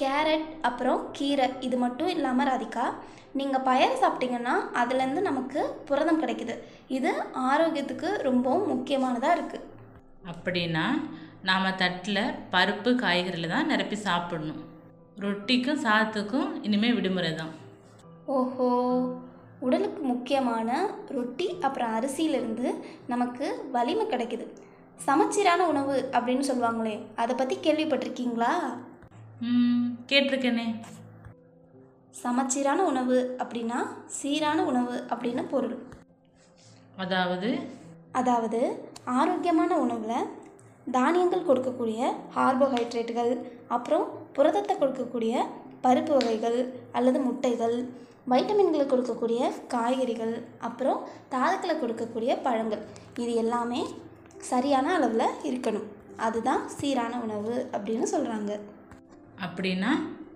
கேரட் 0.00 0.46
அப்புறம் 0.68 1.00
கீரை. 1.16 1.48
இது 1.66 1.76
மட்டும் 1.84 2.10
இல்லாமல் 2.14 2.48
ராதிகா 2.50 2.86
நீங்கள் 3.38 3.66
பயறு 3.68 3.94
சாப்பிட்டீங்கன்னா 4.02 4.54
அதுலேருந்து 4.80 5.22
நமக்கு 5.28 5.60
புரதம் 5.88 6.20
கிடைக்குது. 6.22 6.54
இது 6.96 7.10
ஆரோக்கியத்துக்கு 7.50 8.08
ரொம்பவும் 8.28 8.68
முக்கியமானதாக 8.72 9.36
இருக்குது 9.36 9.66
அப்படின்னா 10.32 10.86
நாம் 11.48 11.76
தட்டில் 11.82 12.22
பருப்பு 12.52 12.90
காய்கறியில் 13.02 13.52
தான் 13.54 13.70
நிரப்பி 13.72 13.96
சாப்பிடணும். 14.06 14.62
ரொட்டிக்கும் 15.24 15.82
சாதத்துக்கும் 15.86 16.48
இனிமேல் 16.66 16.96
விடுமுறை 16.98 17.32
தான். 17.40 17.52
ஓஹோ. 18.36 18.68
உடலுக்கு 19.66 20.00
முக்கியமான 20.12 20.70
ரொட்டி 21.16 21.46
அப்புறம் 21.66 21.92
அரிசியிலிருந்து 21.96 22.68
நமக்கு 23.12 23.46
வலிமை 23.76 24.06
கிடைக்குது. 24.12 24.46
சமச்சீரான 24.98 25.62
உணவு 25.72 25.94
அப்படின்னு 26.16 26.44
சொல்லுவாங்களே 26.50 26.96
அதை 27.22 27.34
பற்றி 27.36 27.56
கேள்விப்பட்டிருக்கீங்களா? 27.66 28.52
கேட்டிருக்கேனே. 30.06 30.80
சமச்சீரான 32.10 32.84
உணவு 32.84 33.36
அப்படின்னா 33.38 33.86
சீரான 34.06 34.64
உணவு 34.64 35.04
அப்படின்னு 35.08 35.48
பொருள். 35.48 35.78
அதாவது? 36.96 37.58
அதாவது 38.12 38.90
ஆரோக்கியமான 39.04 39.78
உணவில் 39.78 40.26
தானியங்கள் 40.90 41.44
கொடுக்கக்கூடிய 41.44 42.12
கார்போஹைட்ரேட்டுகள் 42.34 43.44
அப்புறம் 43.68 44.08
புரதத்தை 44.32 44.76
கொடுக்கக்கூடிய 44.76 45.44
பருப்பு 45.82 46.12
வகைகள் 46.12 46.74
அல்லது 46.92 47.20
முட்டைகள் 47.20 47.88
வைட்டமின்களை 48.30 48.86
கொடுக்கக்கூடிய 48.86 49.66
காய்கறிகள் 49.66 50.42
அப்புறம் 50.58 51.08
தாதுக்களை 51.30 51.76
கொடுக்கக்கூடிய 51.76 52.38
பழங்கள். 52.42 52.82
இது 53.18 53.34
எல்லாமே 53.34 53.86
சரியான 54.38 54.94
அளவில் 54.94 55.26
இருக்கணும். 55.42 55.84
அதுதான் 56.16 56.68
சீரான 56.68 57.20
உணவு 57.20 57.68
அப்படின்னு 57.72 58.02
சொல்கிறாங்க 58.02 58.60
அப்படின்னா 59.40 59.92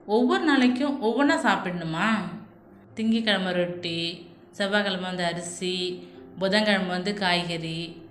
ஒவ்வொரு 0.07 0.45
நாளைக்கும் 0.45 1.02
ஒவ்வொன்றா 1.02 1.37
சாப்பிடணுமா? 1.47 2.09
திங்கக்கிழமை 2.95 3.52
ரொட்டி 3.52 4.26
செவ்வாய்க்கிழமை 4.50 5.07
வந்து 5.09 5.25
அரிசி 5.25 6.07
புதன்கிழமை 6.38 6.88
வந்து 6.88 7.14
காய்கறி 7.14 8.07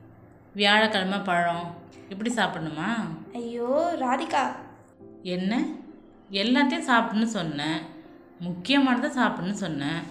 வியாழக்கிழமை 0.53 1.19
பழம் 1.19 1.67
இப்படி 2.09 2.33
சாப்பிடணுமா? 2.33 2.89
ஐயோ 3.33 3.95
ராதிகா. 3.99 4.55
என்ன? 5.21 5.65
எல்லாத்தையும் 6.31 6.89
சாப்பிடணும்னு 6.89 7.23
சொன்னேன் 7.23 7.79
முக்கியமானதை 8.41 9.09
சாப்பிடணும்னு 9.19 9.63
சொன்னேன் 9.65 10.01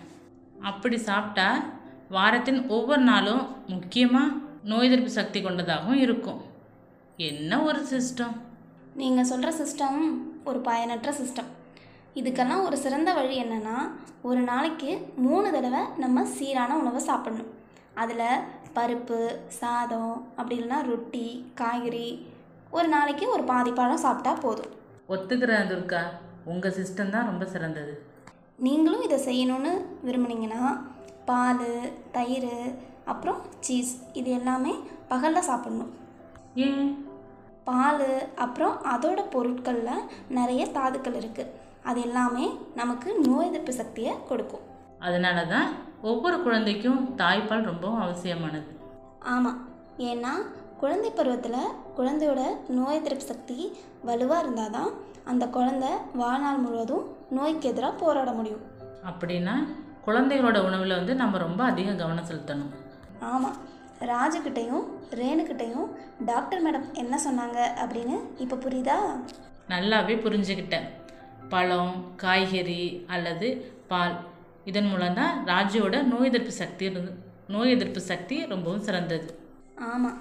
அப்படி 0.61 0.99
சாப்பிட்டா 0.99 1.64
வாரத்தின் 2.09 2.68
ஒவ்வொரு 2.68 3.02
நாளும் 3.02 3.47
முக்கியமாக 3.66 4.35
நோய் 4.64 4.87
எதிர்ப்பு 4.87 5.11
சக்தி 5.11 5.42
கொண்டதாகவும் 5.42 5.99
இருக்கும். 5.99 6.40
என்ன 7.16 7.62
ஒரு 7.62 7.87
சிஸ்டம்? 7.92 8.37
நீங்கள் 8.95 9.25
சொல்கிற 9.25 9.52
சிஸ்டம் 9.64 10.00
ஒரு 10.50 10.59
பயனற்ற 10.69 11.11
சிஸ்டம் 11.21 11.50
இதுக்கெல்லாம் 12.19 12.65
ஒரு 12.67 12.76
சிறந்த 12.85 13.11
வழி 13.19 13.35
என்னென்னா 13.43 13.76
ஒரு 14.29 14.41
நாளைக்கு 14.50 14.91
மூணு 15.25 15.49
தடவை 15.57 15.83
நம்ம 16.03 16.25
சீரான 16.37 16.76
உணவை 16.83 17.00
சாப்பிடணும். 17.09 17.50
அதில் 18.03 18.43
பருப்பு 18.76 19.19
சாதம் 19.61 20.15
அப்படி 20.38 20.57
இல்லைன்னா 20.61 20.79
ரொட்டி 20.91 21.26
காய்கறி 21.61 22.09
ஒரு 22.76 22.88
நாளைக்கு 22.95 23.25
ஒரு 23.35 23.45
பாதி 23.50 23.73
பழம் 23.73 24.05
சாப்பிட்டா 24.07 24.33
போதும். 24.45 24.73
ஒத்துக்கிறேன் 25.15 25.71
துர்கா 25.73 26.03
உங்கள் 26.53 26.76
சிஸ்டம் 26.79 27.15
தான் 27.15 27.29
ரொம்ப 27.31 27.45
சிறந்தது. 27.55 27.95
நீங்களும் 28.67 29.07
இதை 29.07 29.19
செய்யணும்னு 29.29 29.73
விரும்புனீங்கன்னா 30.07 30.62
பால் 31.31 31.67
தயிர் 32.17 32.53
அப்புறம் 33.12 33.41
சீஸ் 33.67 33.93
இது 34.21 34.31
எல்லாமே 34.38 34.75
பகலில் 35.11 35.49
சாப்பிடணும். 35.49 35.93
ஏன்? 36.67 36.88
பால் 37.68 38.08
அப்புறம் 38.44 38.75
அதோட 38.94 39.20
பொருட்களில் 39.35 40.06
நிறைய 40.38 40.62
தாதுக்கள் 40.76 41.18
இருக்குது 41.20 41.54
அது 41.88 41.99
எல்லாமே 42.06 42.46
நமக்கு 42.80 43.08
நோய் 43.26 43.49
எதிர்ப்பு 43.49 43.73
சக்தியை 43.80 44.12
கொடுக்கும். 44.28 44.64
அதனால 45.06 45.38
தான் 45.54 45.68
ஒவ்வொரு 46.11 46.37
குழந்தைக்கும் 46.44 47.00
தாய்ப்பால் 47.20 47.68
ரொம்பவும் 47.70 48.02
அவசியமானது. 48.04 48.70
ஆமாம் 49.35 49.58
ஏன்னா 50.11 50.32
குழந்தை 50.82 51.11
பருவத்தில் 51.11 51.75
குழந்தையோட 51.99 52.40
நோய் 52.78 52.99
எதிர்ப்பு 53.00 53.26
சக்தி 53.30 53.58
வலுவாக 54.08 54.42
இருந்தால் 54.44 54.75
தான் 54.78 54.90
அந்த 55.32 55.44
குழந்தை 55.56 55.90
வாழ்நாள் 56.23 56.62
முழுவதும் 56.64 57.06
நோய்க்கு 57.37 57.70
எதிராக 57.73 58.00
போராட 58.02 58.30
முடியும். 58.38 58.64
அப்படின்னா 59.11 59.54
குழந்தைகளோட 60.06 60.58
உணவில் 60.66 60.99
வந்து 60.99 61.14
நம்ம 61.23 61.38
ரொம்ப 61.46 61.61
அதிக 61.70 61.94
கவனம் 62.02 62.28
செலுத்தணும். 62.30 62.73
ஆமாம் 63.32 63.56
ராஜுக்கிட்டையும் 64.11 64.85
ரேணுக்கிட்டையும் 65.21 65.88
டாக்டர் 66.26 66.62
மேடம் 66.62 66.87
என்ன 66.95 67.15
சொன்னாங்க 67.26 67.59
அப்படின்னு 67.83 68.17
இப்போ 68.38 68.57
புரியுதா? 68.57 68.97
நல்லாவே 69.69 70.15
புரிஞ்சுக்கிட்டேன் 70.25 70.87
பழம் 71.49 71.93
காய்கறி 72.17 72.83
அல்லது 73.07 73.49
பால். 73.88 74.17
இதன் 74.65 74.88
மூலம் 74.91 75.15
தான் 75.15 75.47
ராஜுவோட 75.47 75.97
நோய் 76.03 76.26
எதிர்ப்பு 76.26 76.53
சக்தி 76.53 76.85
இருந்து 76.85 77.12
நோய் 77.49 77.71
எதிர்ப்பு 77.71 78.00
சக்தி 78.00 78.47
ரொம்பவும் 78.47 78.81
சிறந்தது. 78.81 79.29
ஆமாம் 79.91 80.19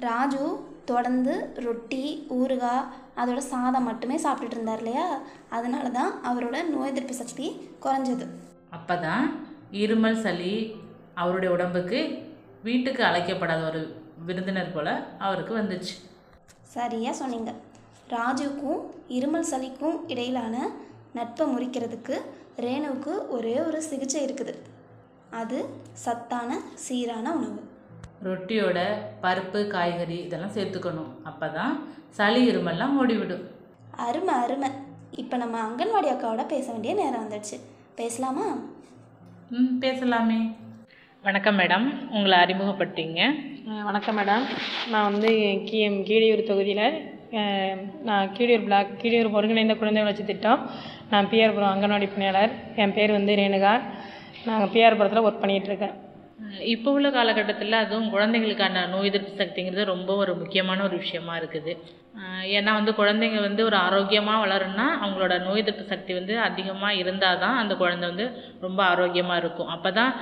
ராஜு 0.00 0.42
தொடர்ந்து 0.84 1.34
ரொட்டி 1.56 2.02
ஊறுகாய் 2.30 2.86
அதோட 3.16 3.40
சாதம் 3.52 3.82
மட்டுமே 3.82 4.16
சாப்பிட்டுட்டு 4.16 4.56
இருந்தார் 4.56 4.78
இல்லையா? 4.78 5.06
அதனால 5.50 5.90
தான் 5.90 6.12
அவரோட 6.24 6.56
நோய் 6.68 6.88
எதிர்ப்பு 6.88 7.14
சக்தி 7.14 7.46
குறைஞ்சது. 7.84 8.26
அப்போ 8.70 8.96
தான் 8.96 9.26
இருமல் 9.72 10.22
சளி 10.22 10.54
அவருடைய 11.14 11.54
உடம்புக்கு 11.54 12.00
வீட்டுக்கு 12.66 13.02
அழைக்கப்படாத 13.04 13.62
ஒரு 13.70 13.80
விருந்தினர் 14.28 14.74
போல் 14.74 14.92
அவருக்கு 15.26 15.52
வந்துச்சு. 15.58 15.94
சரியாக 16.76 17.16
சொன்னீங்க. 17.20 17.50
ராஜுவுக்கும் 18.14 18.80
இருமல் 19.18 19.48
சளிக்கும் 19.52 19.96
இடையிலான 20.12 20.56
நட்பை 21.18 21.44
முறிக்கிறதுக்கு 21.52 22.16
ரேணுவுக்கு 22.64 23.12
ஒரே 23.36 23.54
ஒரு 23.66 23.78
சிகிச்சை 23.90 24.20
இருக்குது. 24.26 24.54
அது 25.40 25.58
சத்தான 26.04 26.60
சீரான 26.84 27.32
உணவு. 27.38 27.60
ரொட்டியோட 28.26 28.78
பருப்பு 29.24 29.60
காய்கறி 29.74 30.18
இதெல்லாம் 30.26 30.54
சேர்த்துக்கணும். 30.56 31.10
அப்போ 31.30 31.48
தான் 31.58 31.74
சளி 32.18 32.40
இருமல்லாம் 32.50 32.96
ஓடிவிடும். 33.00 33.44
அருமை 34.06 34.34
அருமை. 34.44 34.70
இப்போ 35.22 35.36
நம்ம 35.42 35.56
அங்கன்வாடி 35.66 36.08
அக்காவோட 36.14 36.46
பேச 36.54 36.66
வேண்டிய 36.72 36.94
நேரம் 36.94 37.22
வந்துடுச்சு. 37.24 37.56
பேசலாமா? 38.00 38.46
ம் 39.58 39.74
பேசலாமே. 39.84 40.40
வணக்கம் 41.26 41.56
மேடம். 41.58 41.84
உங்களை 42.16 42.36
அறிமுகப்படுத்திங்க. 42.38 43.20
வணக்கம் 43.86 44.16
மேடம். 44.18 44.44
நான் 44.92 45.08
வந்து 45.10 45.30
கீ 45.68 45.78
கீழியூர் 46.08 46.42
தொகுதியில் 46.50 46.84
நான் 48.08 48.30
கீழியூர் 48.36 48.66
பிளாக் 48.66 48.92
கீழியூர் 49.02 49.30
ஒருங்கிணைந்த 49.38 49.74
குழந்தை 49.80 50.02
வளர்ச்சி 50.02 50.24
திட்டம். 50.24 50.60
நான் 51.10 51.28
பிஆர்புரம் 51.32 51.72
அங்கன்வாடி 51.72 52.08
பணியாளர். 52.14 52.52
என் 52.82 52.94
பேர் 52.98 53.16
வந்து 53.16 53.34
ரேணுகா. 53.42 53.74
நாங்கள் 54.48 54.72
பிஆர்புரத்தில் 54.74 55.26
ஒர்க் 55.28 55.42
பண்ணிகிட்ருக்கேன் 55.42 55.96
இப்போ 56.72 56.88
உள்ள 56.96 57.08
காலகட்டத்தில் 57.16 57.82
அதுவும் 57.84 58.10
குழந்தைங்களுக்கான 58.14 58.82
நோய் 58.92 59.08
எதிர்ப்பு 59.10 59.32
சக்திங்கிறது 59.40 59.92
ரொம்ப 59.94 60.10
ஒரு 60.22 60.32
முக்கியமான 60.42 60.82
ஒரு 60.88 60.96
விஷயமா 61.04 61.34
இருக்குது. 61.40 61.72
ஏன்னா 62.58 62.70
வந்து 62.76 62.92
குழந்தைங்க 62.98 63.40
வந்து 63.46 63.62
ஒரு 63.68 63.76
ஆரோக்கியமாக 63.86 64.42
வளரணும்னா 64.44 64.86
அவங்களோட 65.00 65.34
நோய் 65.44 65.60
எதிர்ப்பு 65.62 65.84
சக்தி 65.90 66.12
வந்து 66.18 66.34
அதிகமாக 66.46 66.98
இருந்தால் 67.00 67.40
தான் 67.42 67.58
அந்த 67.62 67.74
குழந்தை 67.80 68.06
வந்து 68.10 68.26
ரொம்ப 68.64 68.80
ஆரோக்கியமாக 68.92 69.40
இருக்கும். 69.42 69.68
அப்போ 69.74 69.90
தான் 69.98 70.12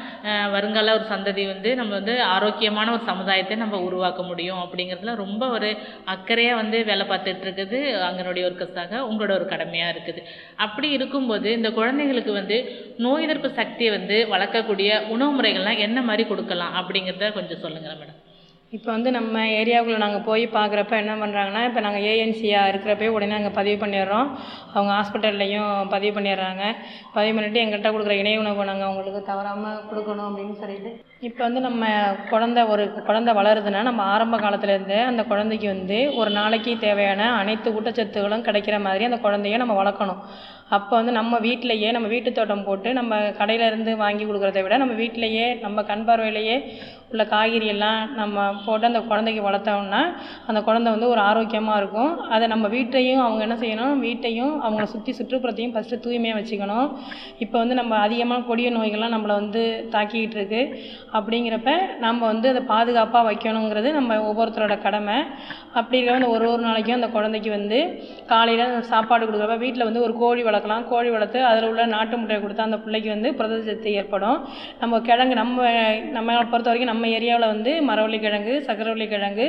வருங்கால 0.54 0.94
ஒரு 0.98 1.06
சந்ததி 1.12 1.44
வந்து 1.52 1.70
நம்ம 1.80 1.92
வந்து 1.98 2.14
ஆரோக்கியமான 2.34 2.92
ஒரு 2.96 3.04
சமுதாயத்தை 3.10 3.56
நம்ம 3.62 3.80
உருவாக்க 3.88 4.22
முடியும் 4.30 4.60
அப்படிங்கிறதுல 4.64 5.14
ரொம்ப 5.24 5.48
ஒரு 5.56 5.70
அக்கறையாக 6.14 6.60
வந்து 6.62 6.80
வேலை 6.90 7.06
பார்த்துட்டு 7.12 7.46
இருக்குது 7.48 7.80
அங்கனுடைய 8.08 8.44
ஒர்க்கர்ஸாக 8.50 9.00
உங்களோட 9.10 9.32
ஒரு 9.38 9.48
கடமையாக 9.54 9.94
இருக்குது. 9.96 10.22
அப்படி 10.66 10.90
இருக்கும்போது 10.98 11.50
இந்த 11.58 11.70
குழந்தைங்களுக்கு 11.78 12.34
வந்து 12.40 12.58
நோய் 13.06 13.26
எதிர்ப்பு 13.28 13.50
சக்தியை 13.60 13.92
வந்து 13.98 14.18
வளர்க்கக்கூடிய 14.34 14.90
உணவு 15.16 15.32
முறைகள்லாம் 15.38 15.82
என்ன 15.88 15.98
மாதிரி 16.10 16.24
கொடுக்கலாம் 16.30 16.76
அப்படிங்கிறத 16.82 17.34
கொஞ்சம் 17.40 17.64
சொல்லுங்களேன் 17.66 18.00
மேடம். 18.02 18.22
இப்போ 18.76 18.88
வந்து 18.94 19.10
நம்ம 19.16 19.42
ஏரியாவுக்குள்ளே 19.58 20.00
நாங்கள் 20.04 20.24
போய் 20.28 20.44
பார்க்குறப்ப 20.54 20.94
என்ன 21.02 21.12
பண்ணுறாங்கன்னா 21.20 21.60
இப்போ 21.68 21.80
நாங்கள் 21.84 22.04
ஏஎன்சியாக 22.12 22.70
இருக்கிறப்பே 22.70 23.08
உடனே 23.16 23.34
நாங்கள் 23.34 23.54
பதிவு 23.58 23.76
பண்ணிடுறோம். 23.82 24.28
அவங்க 24.72 24.90
ஹாஸ்பிட்டல்லையும் 24.96 25.70
பதிவு 25.92 26.12
பண்ணிடுறாங்க. 26.16 26.62
பதிவு 27.16 27.34
பண்ணிவிட்டு 27.36 27.62
எங்கள்கிட்ட 27.62 27.92
கொடுக்குற 27.94 28.16
இணை 28.22 28.32
உணவு 28.42 28.68
நாங்கள் 28.70 28.88
அவங்களுக்கு 28.88 29.20
தவறாமல் 29.30 29.78
கொடுக்கணும் 29.90 30.26
அப்படின்னு 30.30 30.56
சொல்லிட்டு. 30.62 30.90
இப்போ 31.28 31.42
வந்து 31.46 31.60
நம்ம 31.68 31.84
குழந்த 32.32 32.66
ஒரு 32.72 32.86
குழந்த 33.08 33.32
வளருதுன்னா 33.38 33.82
நம்ம 33.90 34.02
ஆரம்ப 34.14 34.40
காலத்துலேருந்தே 34.44 35.00
அந்த 35.10 35.24
குழந்தைக்கு 35.30 35.68
வந்து 35.74 36.00
ஒரு 36.20 36.32
நாளைக்கு 36.40 36.74
தேவையான 36.86 37.30
அனைத்து 37.40 37.74
ஊட்டச்சத்துகளும் 37.76 38.46
கிடைக்கிற 38.48 38.78
மாதிரி 38.88 39.08
அந்த 39.10 39.20
குழந்தைய 39.26 39.62
நம்ம 39.64 39.76
வளர்க்கணும். 39.82 40.20
அப்போ 40.74 40.92
வந்து 40.98 41.12
நம்ம 41.16 41.38
வீட்டிலையே 41.46 41.88
நம்ம 41.96 42.08
வீட்டு 42.12 42.30
தோட்டம் 42.36 42.64
போட்டு 42.68 42.88
நம்ம 42.98 43.18
கடையிலேருந்து 43.40 43.92
வாங்கி 44.04 44.24
கொடுக்குறத 44.24 44.62
விட 44.64 44.76
நம்ம 44.82 44.94
வீட்டிலையே 45.02 45.46
நம்ம 45.64 45.82
கண் 45.90 46.06
பார்வையிலேயே 46.08 46.56
உள்ள 47.10 47.24
காய்கறி 47.32 47.66
எல்லாம் 47.72 47.98
நம்ம 48.20 48.44
போட்டு 48.64 48.88
அந்த 48.88 49.00
குழந்தைக்கு 49.10 49.42
வளர்த்தோம்னா 49.46 50.00
அந்த 50.48 50.60
குழந்தை 50.68 50.88
வந்து 50.94 51.08
ஒரு 51.12 51.20
ஆரோக்கியமாக 51.26 51.80
இருக்கும். 51.80 52.10
அதை 52.34 52.46
நம்ம 52.52 52.66
வீட்டையும் 52.74 53.22
அவங்க 53.24 53.40
என்ன 53.46 53.56
செய்யணும்? 53.60 53.92
வீட்டையும் 54.06 54.54
அவங்கள 54.64 54.86
சுற்றி 54.94 55.12
சுற்றுப்புறத்தையும் 55.18 55.74
ஃபஸ்ட்டு 55.74 56.00
தூய்மையாக 56.06 56.38
வச்சுக்கணும். 56.38 56.88
இப்போ 57.44 57.56
வந்து 57.62 57.76
நம்ம 57.80 57.92
அதிகமாக 58.06 58.44
கொடிய 58.48 58.70
நோய்கள்லாம் 58.78 59.14
நம்மளை 59.16 59.36
வந்து 59.42 59.62
தாக்கிக்கிட்டு 59.94 60.38
இருக்கு. 60.40 60.62
அப்படிங்கிறப்ப 61.18 61.70
நம்ம 62.06 62.20
வந்து 62.32 62.50
அதை 62.54 62.62
பாதுகாப்பாக 62.72 63.24
வைக்கணுங்கிறது 63.30 63.92
நம்ம 63.98 64.18
ஒவ்வொருத்தரோட 64.30 64.76
கடமை. 64.86 65.18
அப்படி 65.78 65.96
இருக்கிற 65.98 66.18
வந்து 66.18 66.32
ஒரு 66.34 66.44
ஒரு 66.52 66.62
நாளைக்கும் 66.68 66.98
அந்த 66.98 67.10
குழந்தைக்கு 67.16 67.50
வந்து 67.58 67.78
காலையில் 68.34 68.76
சாப்பாடு 68.92 69.24
கொடுக்குறப்ப 69.24 69.58
வீட்டில் 69.64 69.88
வந்து 69.88 70.04
ஒரு 70.08 70.14
கோழி 70.24 70.42
வளர்க்கலாம் 70.56 70.84
கோழி 70.90 71.08
வளர்த்து 71.14 71.38
அதில் 71.50 71.68
உள்ள 71.70 71.82
நாட்டு 71.94 72.14
முட்டையை 72.20 72.40
கொடுத்தா 72.42 72.66
அந்த 72.68 72.78
பிள்ளைக்கு 72.84 73.10
வந்து 73.14 73.30
புரதச்சத்து 73.38 73.90
ஏற்படும். 74.00 74.38
நம்ம 74.82 75.00
கிழங்கு 75.08 75.34
நம்ம 75.42 75.64
நம்ம 76.16 76.36
பொறுத்த 76.52 76.68
வரைக்கும் 76.70 76.90
நம்ம 76.92 77.08
ஏரியாவில் 77.16 77.52
வந்து 77.54 77.72
மரவள்ளி 77.88 78.18
கிழங்கு 78.24 78.54
சக்கரவள்ளி 78.68 79.06
கிழங்கு 79.12 79.46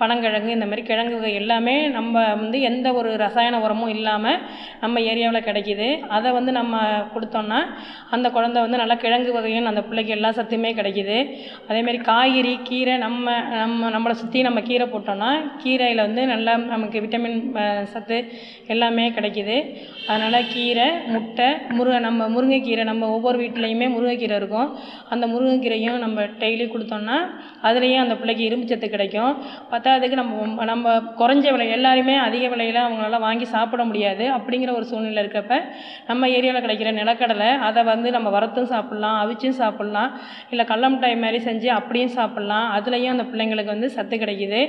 பனங்கிழங்கு 0.00 0.50
இந்த 0.56 0.66
மாதிரி 0.70 0.82
கிழங்கு 0.90 1.14
வகை 1.18 1.32
எல்லாமே 1.42 1.76
நம்ம 1.96 2.24
வந்து 2.42 2.58
எந்த 2.70 2.86
ஒரு 3.00 3.10
ரசாயன 3.24 3.60
உரமும் 3.64 3.92
இல்லாமல் 3.96 4.40
நம்ம 4.82 5.00
ஏரியாவில் 5.10 5.46
கிடைக்கிது. 5.48 5.88
அதை 6.16 6.28
வந்து 6.38 6.52
நம்ம 6.58 6.82
கொடுத்தோம்னா 7.14 7.60
அந்த 8.16 8.26
குழந்தை 8.36 8.58
வந்து 8.64 8.80
நல்லா 8.82 8.96
கிழங்கு 9.04 9.32
வகையும் 9.38 9.70
அந்த 9.72 9.82
பிள்ளைக்கு 9.88 10.14
எல்லா 10.16 10.30
சத்துமே 10.38 10.72
கிடைக்கிது. 10.80 11.18
அதேமாரி 11.70 12.00
காய்கறி 12.10 12.54
கீரை 12.70 12.96
நம்ம 13.06 13.36
நம்ம 13.62 13.90
நம்மளை 13.96 14.16
சுற்றி 14.22 14.42
நம்ம 14.48 14.60
கீரை 14.68 14.86
போட்டோம்னா 14.94 15.30
கீரையில் 15.62 16.04
வந்து 16.06 16.24
நல்லா 16.32 16.54
நமக்கு 16.74 17.02
விட்டமின் 17.04 17.40
சத்து 17.94 18.18
எல்லாமே 18.74 19.06
கிடைக்கிது. 19.16 19.56
அதனால் 20.10 20.47
கீரை 20.52 20.86
முட்டை 21.12 21.48
முருங்கை 21.76 22.00
நம்ம 22.06 22.28
முருங்கைக்கீரை 22.34 22.84
நம்ம 22.90 23.08
ஒவ்வொரு 23.16 23.38
வீட்லேயுமே 23.42 23.86
முருங்கைக்கீரை 23.94 24.36
இருக்கும். 24.40 24.68
அந்த 25.12 25.24
முருங்கைக்கீரையும் 25.32 25.98
நம்ம 26.04 26.24
டெய்லி 26.42 26.66
கொடுத்தோம்னா 26.72 27.18
அதுலேயும் 27.68 28.02
அந்த 28.04 28.14
பிள்ளைக்கு 28.20 28.44
இரும்பு 28.48 28.66
சத்து 28.70 28.88
கிடைக்கும். 28.94 29.32
பத்தாததுக்கு 29.72 30.18
நம்ம 30.20 30.64
நம்ம 30.72 30.94
குறைஞ்ச 31.20 31.46
விலை 31.54 31.66
எல்லாருமே 31.76 32.14
அதிக 32.26 32.44
விலையில் 32.54 32.80
அவங்களால 32.84 33.20
வாங்கி 33.26 33.48
சாப்பிட 33.54 33.84
முடியாது. 33.90 34.26
அப்படிங்கிற 34.36 34.72
ஒரு 34.78 34.86
சூழ்நிலை 34.90 35.22
இருக்கப்ப 35.24 35.56
நம்ம 36.10 36.28
ஏரியாவில் 36.36 36.64
கிடைக்கிற 36.66 36.92
நிலக்கடலை 37.00 37.50
அதை 37.68 37.82
வந்து 37.92 38.10
நம்ம 38.16 38.28
வறுத்தும் 38.36 38.70
சாப்பிட்லாம் 38.74 39.18
அவிச்சும் 39.22 39.58
சாப்பிட்லாம். 39.62 40.10
இல்லை 40.50 40.66
கடல 40.70 40.90
மிட்டாய் 40.94 41.16
மாதிரி 41.24 41.40
செஞ்சு 41.48 41.70
அப்படியும் 41.78 42.14
சாப்பிட்லாம். 42.18 42.66
அதுலேயும் 42.78 43.14
அந்த 43.14 43.26
பிள்ளைங்களுக்கு 43.32 43.74
வந்து 43.74 43.90
சத்து 43.96 44.16
கிடைக்கிது. 44.16 44.62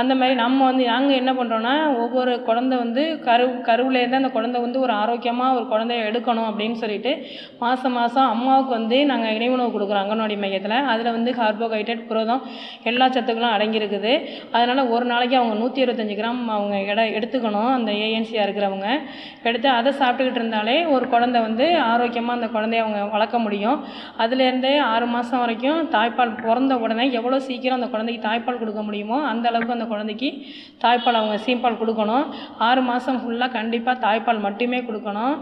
அந்த 0.00 0.12
மாதிரி 0.20 0.36
நம்ம 0.44 0.64
வந்து 0.70 0.84
நாங்கள் 0.92 1.18
என்ன 1.20 1.32
பண்ணுறோன்னா 1.38 1.74
ஒவ்வொரு 2.04 2.32
குழந்தை 2.48 2.76
வந்து 2.84 3.04
கரு 3.28 3.46
கருவிலேருந்து 3.68 4.20
அந்த 4.22 4.30
குழந்தை 4.36 4.60
வந்து 4.66 4.78
ஒரு 4.80 4.92
ஆரோக்கியமாக 5.16 5.56
ஒரு 5.58 5.66
குழந்தைய 5.70 6.06
எடுக்கணும் 6.08 6.46
அப்படின்னு 6.48 6.76
சொல்லிட்டு 6.80 7.12
மாதம் 7.60 7.94
மாதம் 7.98 8.30
அம்மாவுக்கு 8.32 8.72
வந்து 8.76 8.96
நாங்கள் 9.10 9.34
இணை 9.36 9.46
உணவு 9.54 9.70
கொடுக்குறோம் 9.74 10.02
அங்கன்வாடி 10.04 10.34
மையத்தில். 10.42 10.74
அதில் 10.92 11.14
வந்து 11.16 11.30
கார்போஹைட்ரேட் 11.38 12.02
புரதம் 12.08 12.42
எல்லா 12.90 13.06
சத்துக்களும் 13.14 13.54
அடங்கியிருக்குது. 13.56 14.12
அதனால் 14.56 14.90
ஒரு 14.94 15.04
நாளைக்கு 15.12 15.36
அவங்க 15.40 15.54
நூற்றி 15.60 15.80
இருபத்தஞ்சி 15.84 16.16
கிராம் 16.18 16.42
அவங்க 16.56 16.74
எடை 16.92 17.04
எடுத்துக்கணும். 17.18 17.70
அந்த 17.76 17.90
ஏஎன்சியாக 18.04 18.46
இருக்கிறவங்க. 18.46 18.88
எடுத்து 19.48 19.70
அதை 19.78 19.92
சாப்பிட்டுக்கிட்டு 20.00 20.42
இருந்தாலே 20.42 20.76
ஒரு 20.96 21.08
குழந்தை 21.14 21.40
வந்து 21.46 21.66
ஆரோக்கியமாக 21.92 22.38
அந்த 22.38 22.50
குழந்தைய 22.56 22.82
அவங்க 22.84 23.00
வளர்க்க 23.16 23.40
முடியும். 23.46 23.78
அதுலேருந்தே 24.24 24.74
ஆறு 24.92 25.08
மாதம் 25.14 25.42
வரைக்கும் 25.44 25.80
தாய்ப்பால் 25.96 26.36
பிறந்த 26.44 26.78
உடனே 26.84 27.06
எவ்வளோ 27.20 27.40
சீக்கிரம் 27.48 27.78
அந்த 27.80 27.90
குழந்தைக்கு 27.96 28.22
தாய்ப்பால் 28.28 28.60
கொடுக்க 28.64 28.84
முடியுமோ 28.90 29.20
அந்த 29.32 29.46
அளவுக்கு 29.52 29.76
அந்த 29.78 29.88
குழந்தைக்கு 29.94 30.30
தாய்ப்பால் 30.84 31.20
அவங்க 31.22 31.38
சீம்பால் 31.48 31.80
கொடுக்கணும். 31.82 32.26
ஆறு 32.68 32.80
மாதம் 32.90 33.20
ஃபுல்லாக 33.24 33.50
கண்டிப்பாக 33.58 33.96
தாய்ப்பால் 34.06 34.44
மட்டுமே 34.46 34.78
கொடுக்கணும். 34.86 35.04
கொடுக்கணும். 35.06 35.36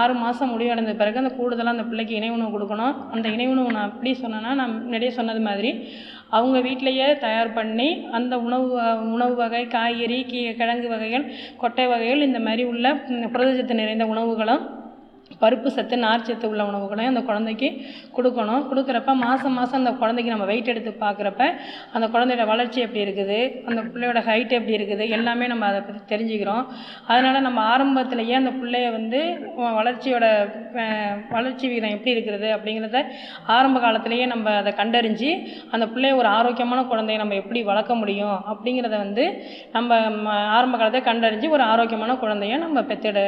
ஆறு 0.00 0.12
மாதம் 0.22 0.52
முடிவடைந்த 0.54 0.94
பிறகு 1.00 1.20
அந்த 1.22 1.32
கூடுதலாக 1.38 1.74
அந்த 1.76 1.84
பிள்ளைக்கு 1.90 2.14
இணை 2.18 2.30
உணவு 2.36 2.50
கொடுக்கணும். 2.56 2.94
அந்த 3.14 3.26
இணை 3.34 3.46
உணவு 3.54 3.74
நான் 3.76 3.90
எப்படி 3.90 4.12
சொன்னேன்னா 4.22 4.52
நான் 4.60 4.74
முன்னாடியே 4.78 5.12
சொன்னது 5.18 5.42
மாதிரி 5.48 5.70
அவங்க 6.38 6.58
வீட்டிலையே 6.66 7.06
தயார் 7.26 7.56
பண்ணி 7.58 7.88
அந்த 8.16 8.34
உணவு 8.46 8.66
உணவு 9.14 9.34
வகை 9.40 9.62
காய்கறி 9.76 10.18
கீ 10.30 10.40
கிழங்கு 10.60 10.88
வகைகள் 10.92 11.24
கொட்டை 11.62 11.86
வகைகள் 11.92 12.26
இந்த 12.28 12.40
மாதிரி 12.46 12.64
உள்ள 12.72 12.92
புரதச்சத்து 13.32 13.80
நிறைந்த 13.80 14.06
உணவுகளும் 14.12 14.62
பருப்பு 15.42 15.68
சத்து 15.76 15.96
நார்ச்சத்து 16.06 16.46
உள்ள 16.50 16.62
உணவுகளையும் 16.70 17.12
அந்த 17.12 17.22
குழந்தைக்கு 17.30 17.68
கொடுக்கணும். 18.16 18.62
கொடுக்குறப்ப 18.70 19.12
மாதம் 19.24 19.56
மாதம் 19.58 19.80
அந்த 19.82 19.92
குழந்தைக்கு 20.02 20.34
நம்ம 20.34 20.46
வெயிட் 20.52 20.70
எடுத்து 20.72 20.92
பார்க்குறப்ப 21.04 21.42
அந்த 21.94 22.06
குழந்தையோட 22.14 22.46
வளர்ச்சி 22.52 22.78
எப்படி 22.86 23.02
இருக்குது 23.06 23.38
அந்த 23.68 23.80
பிள்ளையோட 23.92 24.22
ஹைட் 24.28 24.56
எப்படி 24.58 24.76
இருக்குது 24.78 25.06
எல்லாமே 25.18 25.46
நம்ம 25.52 25.66
அதை 25.70 25.80
பற்றி 25.86 26.02
தெரிஞ்சுக்கிறோம். 26.12 26.64
அதனால் 27.10 27.46
நம்ம 27.48 27.60
ஆரம்பத்திலேயே 27.74 28.36
அந்த 28.40 28.52
பிள்ளைய 28.60 28.88
வந்து 28.98 29.20
வளர்ச்சியோட 29.78 30.26
வளர்ச்சி 31.34 31.64
விகிதம் 31.70 31.94
எப்படி 31.96 32.14
இருக்கிறது 32.16 32.48
அப்படிங்கிறத 32.56 32.98
ஆரம்ப 33.56 33.76
காலத்திலேயே 33.84 34.26
நம்ம 34.32 34.54
அதை 34.60 34.72
கண்டறிஞ்சு 34.80 35.30
அந்த 35.74 35.84
பிள்ளைய 35.94 36.18
ஒரு 36.20 36.28
ஆரோக்கியமான 36.38 36.80
குழந்தைய 36.92 37.18
நம்ம 37.22 37.36
எப்படி 37.42 37.62
வளர்க்க 37.70 37.94
முடியும் 38.02 38.36
அப்படிங்கிறத 38.52 38.96
வந்து 39.04 39.24
நம்ம 39.76 39.98
ஆரம்ப 40.56 40.74
காலத்தை 40.80 41.02
கண்டறிஞ்சு 41.10 41.48
ஒரு 41.56 41.64
ஆரோக்கியமான 41.72 42.14
குழந்தைய 42.24 42.56
நம்ம 42.64 42.84
பெற்றெட 42.90 43.18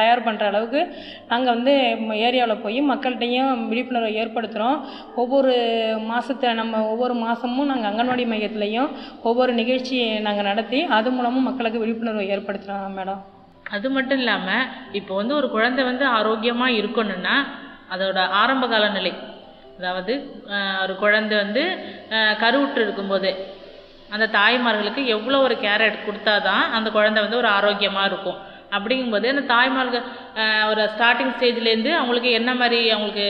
தயார் 0.00 0.26
பண்ணுற 0.26 0.46
அளவுக்கு 0.52 0.80
நாங்கள் 1.30 1.54
வந்து 1.56 1.74
ஏரியாவில் 2.26 2.62
போய் 2.64 2.80
மக்கள்கிட்டையும் 2.90 3.62
விழிப்புணர்வை 3.70 4.10
ஏற்படுத்துகிறோம் 4.22 4.78
ஒவ்வொரு 5.22 5.54
மாதத்தை 6.10 6.50
நம்ம 6.60 6.82
ஒவ்வொரு 6.92 7.16
மாதமும் 7.24 7.70
நாங்கள் 7.72 7.90
அங்கன்வாடி 7.90 8.26
மையத்துலேயும் 8.32 8.90
ஒவ்வொரு 9.30 9.54
நிகழ்ச்சி 9.60 9.98
நாங்கள் 10.26 10.48
நடத்தி 10.50 10.80
அது 10.98 11.10
மூலமும் 11.16 11.48
மக்களுக்கு 11.50 11.82
விழிப்புணர்வை 11.84 12.26
ஏற்படுத்துகிறோம் 12.34 12.96
மேடம். 12.98 13.22
அது 13.76 13.88
மட்டும் 13.94 14.20
இல்லாமல் 14.22 14.66
இப்போ 14.98 15.12
வந்து 15.20 15.34
ஒரு 15.38 15.48
குழந்தை 15.54 15.82
வந்து 15.90 16.04
ஆரோக்கியமாக 16.18 16.78
இருக்கணும்னா 16.80 17.36
அதோட 17.94 18.20
ஆரம்ப 18.40 18.64
கால 18.72 18.84
நிலை 18.96 19.12
அதாவது 19.78 20.12
ஒரு 20.82 20.92
குழந்தை 21.02 21.34
வந்து 21.44 21.62
கருவுற்று 22.42 22.80
இருக்கும்போது 22.84 23.30
அந்த 24.14 24.26
தாய்மார்களுக்கு 24.36 25.02
எவ்வளோ 25.14 25.38
ஒரு 25.46 25.54
கேர் 25.64 25.84
எடுத்து 25.86 26.06
கொடுத்தா 26.06 26.34
தான் 26.48 26.64
அந்த 26.76 26.88
குழந்தை 26.96 27.20
வந்து 27.24 27.40
ஒரு 27.42 27.48
ஆரோக்கியமாக 27.58 28.10
இருக்கும். 28.10 28.38
அப்படிங்கும்போது 28.76 29.26
அந்த 29.34 29.44
தாய்மார்கள் 29.54 30.06
ஒரு 30.70 30.82
ஸ்டார்டிங் 30.94 31.34
ஸ்டேஜ்லேருந்து 31.36 31.92
அவங்களுக்கு 32.00 32.30
என்ன 32.40 32.54
மாதிரி 32.54 32.80
அவங்களுக்கு 32.90 33.26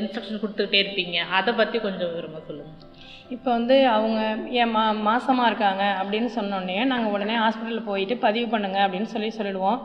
இன்ஸ்ட்ரக்ஷன் 0.00 0.42
கொடுத்துக்கிட்டே 0.42 0.82
இருப்பீங்க? 0.84 1.18
அதை 1.38 1.54
பற்றி 1.54 1.78
கொஞ்சம் 1.86 2.14
விரும்ப 2.14 2.40
சொல்லுங்கள் 2.50 2.86
இப்போ 3.34 3.50
வந்து 3.50 3.76
அவங்க 3.94 4.20
ஏன் 4.60 4.70
மா 4.74 4.82
மாசமாக 5.08 5.48
இருக்காங்க? 5.50 5.84
அப்படின்னு 6.02 6.30
சொன்னோடனே 6.36 6.76
நாங்கள் 6.92 7.14
உடனே 7.16 7.34
ஹாஸ்பிட்டலில் 7.44 7.88
போயிட்டு 7.88 8.14
பதிவு 8.26 8.46
பண்ணுங்க 8.52 8.78
அப்படின்னு 8.84 9.10
சொல்லி 9.14 9.30
சொல்லிடுவோம். 9.38 9.80